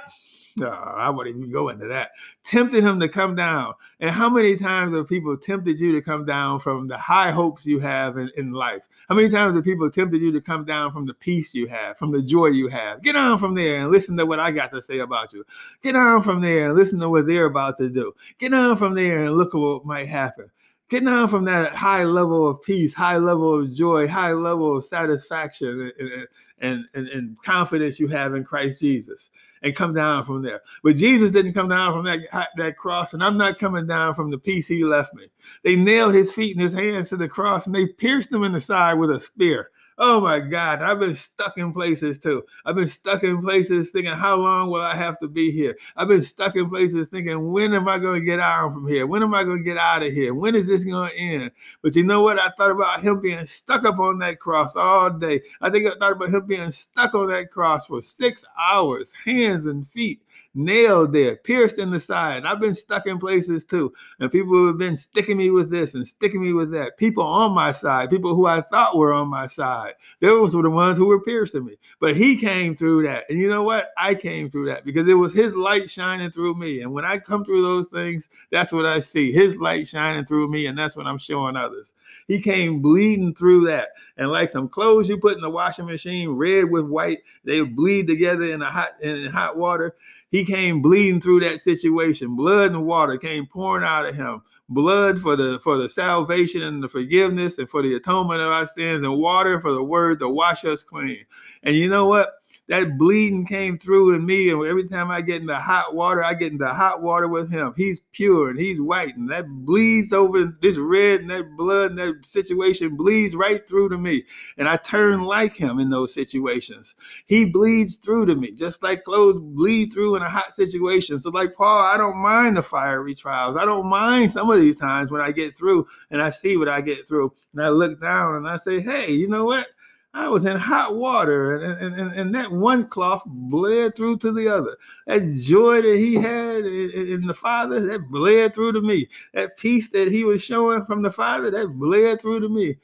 No, 0.55 0.69
I 0.69 1.09
wouldn't 1.09 1.35
even 1.35 1.51
go 1.51 1.69
into 1.69 1.87
that. 1.87 2.11
Tempted 2.43 2.83
him 2.83 2.99
to 2.99 3.09
come 3.09 3.35
down. 3.35 3.73
And 3.99 4.11
how 4.11 4.29
many 4.29 4.55
times 4.55 4.95
have 4.95 5.09
people 5.09 5.35
tempted 5.35 5.79
you 5.79 5.93
to 5.93 6.01
come 6.01 6.25
down 6.25 6.59
from 6.59 6.87
the 6.87 6.97
high 6.97 7.31
hopes 7.31 7.65
you 7.65 7.79
have 7.79 8.17
in, 8.17 8.29
in 8.37 8.51
life? 8.51 8.87
How 9.09 9.15
many 9.15 9.29
times 9.29 9.55
have 9.55 9.63
people 9.63 9.89
tempted 9.89 10.21
you 10.21 10.31
to 10.31 10.41
come 10.41 10.63
down 10.63 10.91
from 10.93 11.07
the 11.07 11.13
peace 11.15 11.55
you 11.55 11.65
have, 11.67 11.97
from 11.97 12.11
the 12.11 12.21
joy 12.21 12.47
you 12.47 12.67
have? 12.67 13.01
Get 13.01 13.15
on 13.15 13.39
from 13.39 13.55
there 13.55 13.79
and 13.79 13.89
listen 13.89 14.15
to 14.17 14.27
what 14.27 14.39
I 14.39 14.51
got 14.51 14.71
to 14.73 14.81
say 14.81 14.99
about 14.99 15.33
you. 15.33 15.43
Get 15.81 15.95
on 15.95 16.21
from 16.21 16.41
there 16.41 16.67
and 16.67 16.75
listen 16.75 16.99
to 16.99 17.09
what 17.09 17.25
they're 17.25 17.45
about 17.45 17.79
to 17.79 17.89
do. 17.89 18.13
Get 18.37 18.53
on 18.53 18.77
from 18.77 18.93
there 18.93 19.19
and 19.19 19.35
look 19.35 19.55
at 19.55 19.59
what 19.59 19.85
might 19.85 20.07
happen. 20.07 20.51
Get 20.89 21.03
down 21.03 21.29
from 21.29 21.45
that 21.45 21.73
high 21.73 22.03
level 22.03 22.47
of 22.47 22.61
peace, 22.61 22.93
high 22.93 23.17
level 23.17 23.59
of 23.61 23.73
joy, 23.73 24.07
high 24.07 24.33
level 24.33 24.77
of 24.77 24.85
satisfaction 24.85 25.91
and, 25.97 26.27
and, 26.59 26.85
and, 26.93 27.07
and 27.07 27.41
confidence 27.41 27.99
you 27.99 28.07
have 28.09 28.35
in 28.35 28.43
Christ 28.43 28.81
Jesus 28.81 29.31
and 29.63 29.75
come 29.75 29.93
down 29.93 30.23
from 30.25 30.41
there. 30.41 30.61
But 30.83 30.97
Jesus 30.97 31.31
didn't 31.31 31.53
come 31.53 31.69
down 31.69 31.93
from 31.93 32.05
that, 32.05 32.49
that 32.57 32.77
cross, 32.77 33.13
and 33.13 33.23
I'm 33.23 33.37
not 33.37 33.57
coming 33.57 33.87
down 33.87 34.13
from 34.13 34.29
the 34.29 34.37
peace 34.37 34.67
he 34.67 34.83
left 34.83 35.13
me. 35.13 35.27
They 35.63 35.75
nailed 35.75 36.13
his 36.13 36.31
feet 36.33 36.55
and 36.55 36.61
his 36.63 36.73
hands 36.73 37.09
to 37.09 37.17
the 37.17 37.29
cross, 37.29 37.65
and 37.65 37.73
they 37.73 37.87
pierced 37.87 38.31
him 38.31 38.43
in 38.43 38.51
the 38.51 38.61
side 38.61 38.95
with 38.95 39.09
a 39.11 39.19
spear. 39.19 39.71
Oh 39.97 40.19
my 40.19 40.39
God, 40.39 40.81
I've 40.81 40.99
been 40.99 41.15
stuck 41.15 41.57
in 41.57 41.71
places 41.71 42.17
too. 42.17 42.43
I've 42.65 42.75
been 42.75 42.87
stuck 42.87 43.23
in 43.23 43.41
places 43.41 43.91
thinking, 43.91 44.13
how 44.13 44.37
long 44.37 44.69
will 44.69 44.81
I 44.81 44.95
have 44.95 45.19
to 45.19 45.27
be 45.27 45.51
here? 45.51 45.77
I've 45.95 46.07
been 46.07 46.21
stuck 46.21 46.55
in 46.55 46.69
places 46.69 47.09
thinking, 47.09 47.51
when 47.51 47.73
am 47.73 47.87
I 47.87 47.99
going 47.99 48.19
to 48.19 48.25
get 48.25 48.39
out 48.39 48.73
from 48.73 48.87
here? 48.87 49.05
When 49.05 49.21
am 49.21 49.33
I 49.33 49.43
going 49.43 49.59
to 49.59 49.63
get 49.63 49.77
out 49.77 50.03
of 50.03 50.11
here? 50.11 50.33
When 50.33 50.55
is 50.55 50.67
this 50.67 50.83
going 50.83 51.11
to 51.11 51.17
end? 51.17 51.51
But 51.81 51.95
you 51.95 52.03
know 52.03 52.21
what? 52.21 52.39
I 52.39 52.49
thought 52.57 52.71
about 52.71 53.01
him 53.01 53.19
being 53.19 53.45
stuck 53.45 53.85
up 53.85 53.99
on 53.99 54.17
that 54.19 54.39
cross 54.39 54.75
all 54.75 55.11
day. 55.11 55.41
I 55.61 55.69
think 55.69 55.85
I 55.85 55.91
thought 55.99 56.13
about 56.13 56.29
him 56.29 56.45
being 56.47 56.71
stuck 56.71 57.13
on 57.13 57.27
that 57.27 57.51
cross 57.51 57.85
for 57.85 58.01
six 58.01 58.43
hours, 58.57 59.13
hands 59.25 59.67
and 59.67 59.87
feet 59.87 60.21
nailed 60.55 61.13
there, 61.13 61.35
pierced 61.37 61.79
in 61.79 61.91
the 61.91 61.99
side. 61.99 62.45
I've 62.45 62.59
been 62.59 62.75
stuck 62.75 63.07
in 63.07 63.17
places 63.19 63.65
too. 63.65 63.93
And 64.19 64.31
people 64.31 64.67
have 64.67 64.77
been 64.77 64.97
sticking 64.97 65.37
me 65.37 65.49
with 65.49 65.71
this 65.71 65.93
and 65.95 66.07
sticking 66.07 66.41
me 66.41 66.53
with 66.53 66.71
that. 66.71 66.97
People 66.97 67.23
on 67.23 67.53
my 67.53 67.71
side, 67.71 68.09
people 68.09 68.35
who 68.35 68.45
I 68.45 68.61
thought 68.61 68.97
were 68.97 69.13
on 69.13 69.27
my 69.27 69.47
side. 69.47 69.93
Those 70.21 70.55
were 70.55 70.63
the 70.63 70.69
ones 70.69 70.97
who 70.97 71.05
were 71.05 71.21
piercing 71.21 71.65
me. 71.65 71.77
But 71.99 72.15
he 72.15 72.35
came 72.35 72.75
through 72.75 73.03
that. 73.03 73.29
And 73.29 73.39
you 73.39 73.47
know 73.47 73.63
what? 73.63 73.91
I 73.97 74.15
came 74.15 74.49
through 74.49 74.67
that 74.67 74.85
because 74.85 75.07
it 75.07 75.13
was 75.13 75.33
his 75.33 75.55
light 75.55 75.89
shining 75.89 76.31
through 76.31 76.55
me. 76.55 76.81
And 76.81 76.93
when 76.93 77.05
I 77.05 77.17
come 77.17 77.43
through 77.43 77.63
those 77.63 77.87
things, 77.87 78.29
that's 78.51 78.71
what 78.71 78.85
I 78.85 78.99
see. 78.99 79.31
His 79.31 79.55
light 79.55 79.87
shining 79.87 80.25
through 80.25 80.49
me. 80.49 80.67
And 80.67 80.77
that's 80.77 80.95
what 80.95 81.07
I'm 81.07 81.17
showing 81.17 81.55
others. 81.55 81.93
He 82.27 82.39
came 82.41 82.81
bleeding 82.81 83.33
through 83.33 83.67
that. 83.67 83.89
And 84.17 84.31
like 84.31 84.49
some 84.49 84.69
clothes 84.69 85.09
you 85.09 85.17
put 85.17 85.35
in 85.35 85.41
the 85.41 85.49
washing 85.49 85.85
machine, 85.85 86.29
red 86.29 86.69
with 86.69 86.85
white, 86.85 87.19
they 87.43 87.61
bleed 87.61 88.07
together 88.07 88.45
in 88.45 88.61
a 88.61 88.69
hot 88.69 89.01
in 89.01 89.25
hot 89.25 89.57
water. 89.57 89.95
He 90.29 90.43
came 90.43 90.81
bleeding 90.81 91.21
through 91.21 91.41
that 91.41 91.59
situation. 91.59 92.35
Blood 92.35 92.71
and 92.71 92.85
water 92.85 93.17
came 93.17 93.45
pouring 93.45 93.85
out 93.85 94.05
of 94.05 94.15
him. 94.15 94.41
Blood 94.69 95.19
for 95.19 95.35
the 95.35 95.59
for 95.63 95.77
the 95.77 95.87
salvation 95.87 96.63
and 96.63 96.81
the 96.81 96.89
forgiveness 96.89 97.57
and 97.57 97.69
for 97.69 97.83
the 97.83 97.95
atonement 97.95 98.41
of 98.41 98.51
our 98.51 98.65
sins, 98.65 99.03
and 99.03 99.17
water 99.17 99.61
for 99.61 99.73
the 99.73 99.83
word 99.83 100.19
to 100.19 100.29
wash 100.29 100.65
us 100.65 100.83
clean. 100.83 101.25
And 101.61 101.75
you 101.75 101.89
know 101.89 102.05
what? 102.05 102.33
That 102.69 102.97
bleeding 102.97 103.45
came 103.45 103.77
through 103.77 104.15
in 104.15 104.25
me. 104.25 104.49
And 104.49 104.65
every 104.65 104.87
time 104.87 105.11
I 105.11 105.21
get 105.21 105.41
into 105.41 105.55
hot 105.55 105.93
water, 105.93 106.23
I 106.23 106.33
get 106.33 106.53
into 106.53 106.67
hot 106.67 107.01
water 107.01 107.27
with 107.27 107.51
him. 107.51 107.73
He's 107.75 108.01
pure 108.13 108.49
and 108.49 108.59
he's 108.59 108.79
white. 108.79 109.17
And 109.17 109.29
that 109.31 109.47
bleeds 109.47 110.13
over 110.13 110.45
this 110.61 110.77
red 110.77 111.21
and 111.21 111.29
that 111.29 111.57
blood 111.57 111.91
and 111.91 111.99
that 111.99 112.25
situation 112.25 112.95
bleeds 112.95 113.35
right 113.35 113.67
through 113.67 113.89
to 113.89 113.97
me. 113.97 114.23
And 114.57 114.69
I 114.69 114.77
turn 114.77 115.23
like 115.23 115.57
him 115.57 115.79
in 115.79 115.89
those 115.89 116.13
situations. 116.13 116.95
He 117.25 117.45
bleeds 117.45 117.97
through 117.97 118.27
to 118.27 118.35
me, 118.35 118.51
just 118.51 118.81
like 118.81 119.03
clothes 119.03 119.39
bleed 119.41 119.91
through 119.91 120.15
in 120.15 120.23
a 120.23 120.29
hot 120.29 120.53
situation. 120.53 121.19
So, 121.19 121.31
like 121.31 121.55
Paul, 121.55 121.83
I 121.83 121.97
don't 121.97 122.17
mind 122.17 122.55
the 122.55 122.61
fiery 122.61 123.13
trials. 123.13 123.57
I 123.57 123.65
don't 123.65 123.89
mind 123.89 124.31
some 124.31 124.49
of 124.49 124.61
these 124.61 124.77
times 124.77 125.11
when 125.11 125.21
I 125.21 125.31
get 125.31 125.55
through 125.57 125.85
and 126.11 126.21
I 126.21 126.29
see 126.29 126.55
what 126.55 126.69
I 126.69 126.79
get 126.79 127.05
through. 127.07 127.33
And 127.53 127.63
I 127.63 127.69
look 127.69 127.99
down 127.99 128.35
and 128.35 128.47
I 128.47 128.55
say, 128.55 128.79
hey, 128.79 129.11
you 129.11 129.27
know 129.27 129.43
what? 129.43 129.67
I 130.15 130.27
was 130.29 130.45
in 130.45 130.57
hot 130.57 130.95
water, 130.95 131.55
and, 131.55 131.95
and, 131.95 132.11
and, 132.13 132.35
that 132.35 132.51
one 132.51 132.85
cloth 132.85 133.23
bled 133.25 133.95
through 133.95 134.17
to 134.19 134.31
the 134.31 134.47
other. 134.47 134.77
That 135.07 135.33
joy 135.33 135.81
that 135.81 135.97
he 135.97 136.13
had 136.13 136.65
in, 136.65 137.25
the 137.25 137.33
Father, 137.33 137.79
that 137.87 138.09
bled 138.09 138.53
through 138.53 138.73
to 138.73 138.81
me. 138.81 139.09
That 139.33 139.57
peace 139.57 139.87
that 139.89 140.11
he 140.11 140.23
was 140.23 140.43
showing 140.43 140.85
from 140.85 141.01
the 141.01 141.11
Father, 141.11 141.49
that 141.49 141.79
bled 141.79 142.21
through 142.21 142.41
to 142.41 142.49
me. 142.49 142.77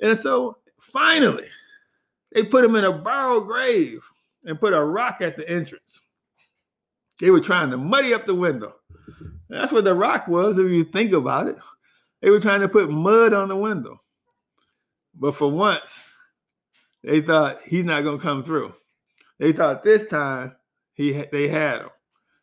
And 0.00 0.18
so 0.18 0.56
finally, 0.78 1.48
they 2.32 2.44
put 2.44 2.64
him 2.64 2.76
in 2.76 2.84
a 2.84 2.92
borrowed 2.92 3.46
grave 3.46 4.02
and 4.44 4.58
put 4.58 4.72
a 4.72 4.82
rock 4.82 5.18
at 5.20 5.36
the 5.36 5.46
entrance. 5.48 6.00
They 7.20 7.28
were 7.28 7.40
trying 7.40 7.70
to 7.72 7.76
muddy 7.76 8.14
up 8.14 8.24
the 8.24 8.34
window. 8.34 8.76
That's 9.50 9.72
what 9.72 9.84
the 9.84 9.94
rock 9.94 10.28
was, 10.28 10.58
if 10.58 10.70
you 10.70 10.84
think 10.84 11.12
about 11.12 11.46
it. 11.46 11.58
They 12.22 12.30
were 12.30 12.40
trying 12.40 12.60
to 12.60 12.68
put 12.68 12.90
mud 12.90 13.34
on 13.34 13.48
the 13.48 13.56
window. 13.56 14.00
But 15.14 15.34
for 15.34 15.50
once, 15.50 16.00
they 17.02 17.20
thought 17.20 17.62
he's 17.64 17.84
not 17.84 18.04
going 18.04 18.18
to 18.18 18.22
come 18.22 18.44
through. 18.44 18.74
They 19.38 19.52
thought 19.52 19.82
this 19.82 20.06
time 20.06 20.56
he 20.94 21.12
they 21.32 21.48
had 21.48 21.80
him, 21.80 21.90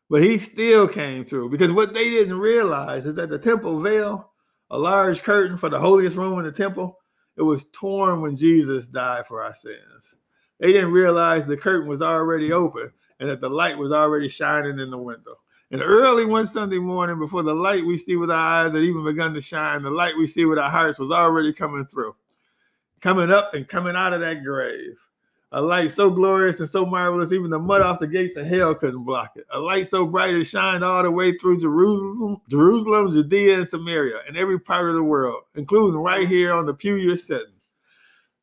but 0.09 0.23
he 0.23 0.39
still 0.39 0.87
came 0.87 1.23
through 1.23 1.49
because 1.49 1.71
what 1.71 1.93
they 1.93 2.09
didn't 2.09 2.39
realize 2.39 3.05
is 3.05 3.15
that 3.15 3.29
the 3.29 3.37
temple 3.37 3.79
veil, 3.81 4.31
a 4.71 4.77
large 4.77 5.21
curtain 5.21 5.57
for 5.57 5.69
the 5.69 5.79
holiest 5.79 6.15
room 6.15 6.39
in 6.39 6.45
the 6.45 6.51
temple, 6.51 6.97
it 7.37 7.43
was 7.43 7.65
torn 7.71 8.21
when 8.21 8.35
Jesus 8.35 8.87
died 8.87 9.27
for 9.27 9.43
our 9.43 9.53
sins. 9.53 10.15
They 10.59 10.73
didn't 10.73 10.91
realize 10.91 11.45
the 11.45 11.55
curtain 11.55 11.87
was 11.87 12.01
already 12.01 12.51
open 12.51 12.91
and 13.19 13.29
that 13.29 13.41
the 13.41 13.49
light 13.49 13.77
was 13.77 13.91
already 13.91 14.27
shining 14.27 14.79
in 14.79 14.89
the 14.89 14.97
window. 14.97 15.35
And 15.69 15.81
early 15.81 16.25
one 16.25 16.47
Sunday 16.47 16.79
morning, 16.79 17.19
before 17.19 17.43
the 17.43 17.53
light 17.53 17.85
we 17.85 17.97
see 17.97 18.15
with 18.15 18.31
our 18.31 18.65
eyes 18.65 18.73
had 18.73 18.83
even 18.83 19.03
begun 19.03 19.33
to 19.33 19.41
shine, 19.41 19.83
the 19.83 19.89
light 19.91 20.17
we 20.17 20.25
see 20.25 20.45
with 20.45 20.57
our 20.57 20.69
hearts 20.69 20.97
was 20.97 21.11
already 21.11 21.53
coming 21.53 21.85
through 21.85 22.15
coming 23.01 23.31
up 23.31 23.53
and 23.53 23.67
coming 23.67 23.95
out 23.95 24.13
of 24.13 24.21
that 24.21 24.43
grave. 24.43 24.97
A 25.53 25.61
light 25.61 25.91
so 25.91 26.09
glorious 26.09 26.59
and 26.59 26.69
so 26.69 26.85
marvelous, 26.85 27.31
even 27.31 27.49
the 27.49 27.57
mud 27.57 27.81
off 27.81 28.01
the 28.01 28.07
gates 28.07 28.35
of 28.35 28.45
hell 28.45 28.75
couldn't 28.75 29.05
block 29.05 29.31
it. 29.37 29.45
A 29.51 29.59
light 29.59 29.87
so 29.87 30.05
bright 30.05 30.33
it 30.33 30.43
shined 30.43 30.83
all 30.83 31.01
the 31.03 31.09
way 31.09 31.37
through 31.37 31.61
Jerusalem, 31.61 32.41
Jerusalem, 32.49 33.11
Judea, 33.11 33.59
and 33.59 33.67
Samaria, 33.67 34.19
and 34.27 34.35
every 34.35 34.59
part 34.59 34.89
of 34.89 34.95
the 34.95 35.03
world, 35.03 35.43
including 35.55 36.01
right 36.01 36.27
here 36.27 36.53
on 36.53 36.65
the 36.65 36.73
pew 36.73 36.95
you're 36.95 37.15
sitting. 37.15 37.53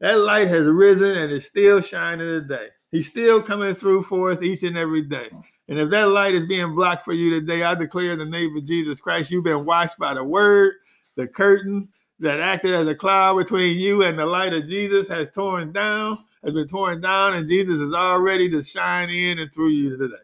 That 0.00 0.18
light 0.18 0.48
has 0.48 0.66
risen 0.66 1.18
and 1.18 1.30
is 1.30 1.44
still 1.44 1.82
shining 1.82 2.26
today. 2.26 2.68
He's 2.90 3.08
still 3.08 3.42
coming 3.42 3.74
through 3.74 4.02
for 4.02 4.30
us 4.30 4.40
each 4.40 4.62
and 4.62 4.76
every 4.76 5.02
day. 5.02 5.28
And 5.68 5.78
if 5.78 5.90
that 5.90 6.08
light 6.08 6.34
is 6.34 6.46
being 6.46 6.74
blocked 6.74 7.04
for 7.04 7.12
you 7.12 7.38
today, 7.38 7.62
I 7.62 7.74
declare 7.74 8.12
in 8.12 8.18
the 8.18 8.24
name 8.24 8.56
of 8.56 8.64
Jesus 8.64 9.00
Christ, 9.00 9.30
you've 9.30 9.44
been 9.44 9.64
washed 9.64 9.98
by 9.98 10.14
the 10.14 10.24
word, 10.24 10.74
the 11.16 11.26
curtain, 11.26 11.88
that 12.20 12.40
acted 12.40 12.74
as 12.74 12.86
a 12.88 12.94
cloud 12.94 13.36
between 13.36 13.78
you 13.78 14.02
and 14.02 14.18
the 14.18 14.26
light 14.26 14.52
of 14.52 14.66
Jesus 14.66 15.08
has 15.08 15.30
torn 15.30 15.72
down, 15.72 16.18
has 16.44 16.54
been 16.54 16.68
torn 16.68 17.00
down, 17.00 17.34
and 17.34 17.48
Jesus 17.48 17.80
is 17.80 17.92
all 17.92 18.20
ready 18.20 18.48
to 18.50 18.62
shine 18.62 19.10
in 19.10 19.38
and 19.38 19.52
through 19.52 19.70
you 19.70 19.96
today. 19.96 20.14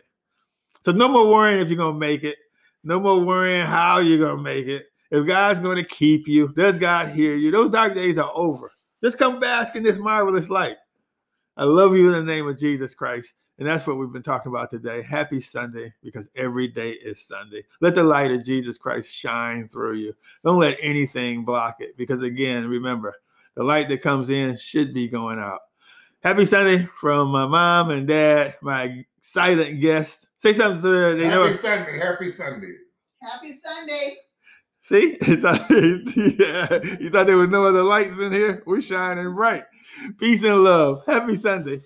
So 0.80 0.92
no 0.92 1.08
more 1.08 1.30
worrying 1.30 1.60
if 1.60 1.68
you're 1.68 1.76
gonna 1.76 1.98
make 1.98 2.24
it. 2.24 2.36
No 2.84 2.98
more 2.98 3.20
worrying 3.20 3.66
how 3.66 3.98
you're 3.98 4.18
gonna 4.18 4.42
make 4.42 4.66
it. 4.66 4.86
If 5.10 5.26
God's 5.26 5.60
gonna 5.60 5.84
keep 5.84 6.28
you, 6.28 6.48
does 6.48 6.78
God 6.78 7.08
hear 7.08 7.34
you? 7.34 7.50
Those 7.50 7.70
dark 7.70 7.94
days 7.94 8.18
are 8.18 8.30
over. 8.34 8.72
Just 9.02 9.18
come 9.18 9.40
bask 9.40 9.76
in 9.76 9.82
this 9.82 9.98
marvelous 9.98 10.48
light. 10.48 10.76
I 11.56 11.64
love 11.64 11.94
you 11.96 12.12
in 12.12 12.12
the 12.12 12.32
name 12.32 12.46
of 12.48 12.58
Jesus 12.58 12.94
Christ. 12.94 13.34
And 13.60 13.68
that's 13.68 13.86
what 13.86 13.98
we've 13.98 14.10
been 14.10 14.22
talking 14.22 14.50
about 14.50 14.70
today. 14.70 15.02
Happy 15.02 15.38
Sunday 15.38 15.92
because 16.02 16.30
every 16.34 16.66
day 16.66 16.92
is 16.92 17.20
Sunday. 17.20 17.62
Let 17.82 17.94
the 17.94 18.02
light 18.02 18.30
of 18.30 18.42
Jesus 18.42 18.78
Christ 18.78 19.12
shine 19.12 19.68
through 19.68 19.96
you. 19.96 20.14
Don't 20.42 20.58
let 20.58 20.78
anything 20.80 21.44
block 21.44 21.76
it 21.80 21.94
because, 21.98 22.22
again, 22.22 22.66
remember, 22.66 23.14
the 23.56 23.62
light 23.62 23.90
that 23.90 24.00
comes 24.00 24.30
in 24.30 24.56
should 24.56 24.94
be 24.94 25.08
going 25.08 25.38
out. 25.38 25.60
Happy 26.22 26.46
Sunday 26.46 26.88
from 26.96 27.28
my 27.28 27.46
mom 27.46 27.90
and 27.90 28.08
dad, 28.08 28.56
my 28.62 29.04
silent 29.20 29.78
guest. 29.82 30.26
Say 30.38 30.54
something 30.54 30.80
so 30.80 31.14
they 31.14 31.24
Happy 31.24 31.36
know. 31.36 31.52
Sunday. 31.52 31.98
Happy 31.98 32.30
Sunday. 32.30 32.74
Happy 33.20 33.54
Sunday. 33.62 34.16
See, 34.80 35.18
you 35.26 35.36
thought, 35.36 35.70
yeah, 35.70 36.96
you 36.98 37.10
thought 37.10 37.26
there 37.26 37.36
was 37.36 37.50
no 37.50 37.64
other 37.64 37.82
lights 37.82 38.18
in 38.18 38.32
here? 38.32 38.62
We're 38.64 38.80
shining 38.80 39.34
bright. 39.34 39.64
Peace 40.18 40.42
and 40.44 40.64
love. 40.64 41.04
Happy 41.06 41.36
Sunday. 41.36 41.82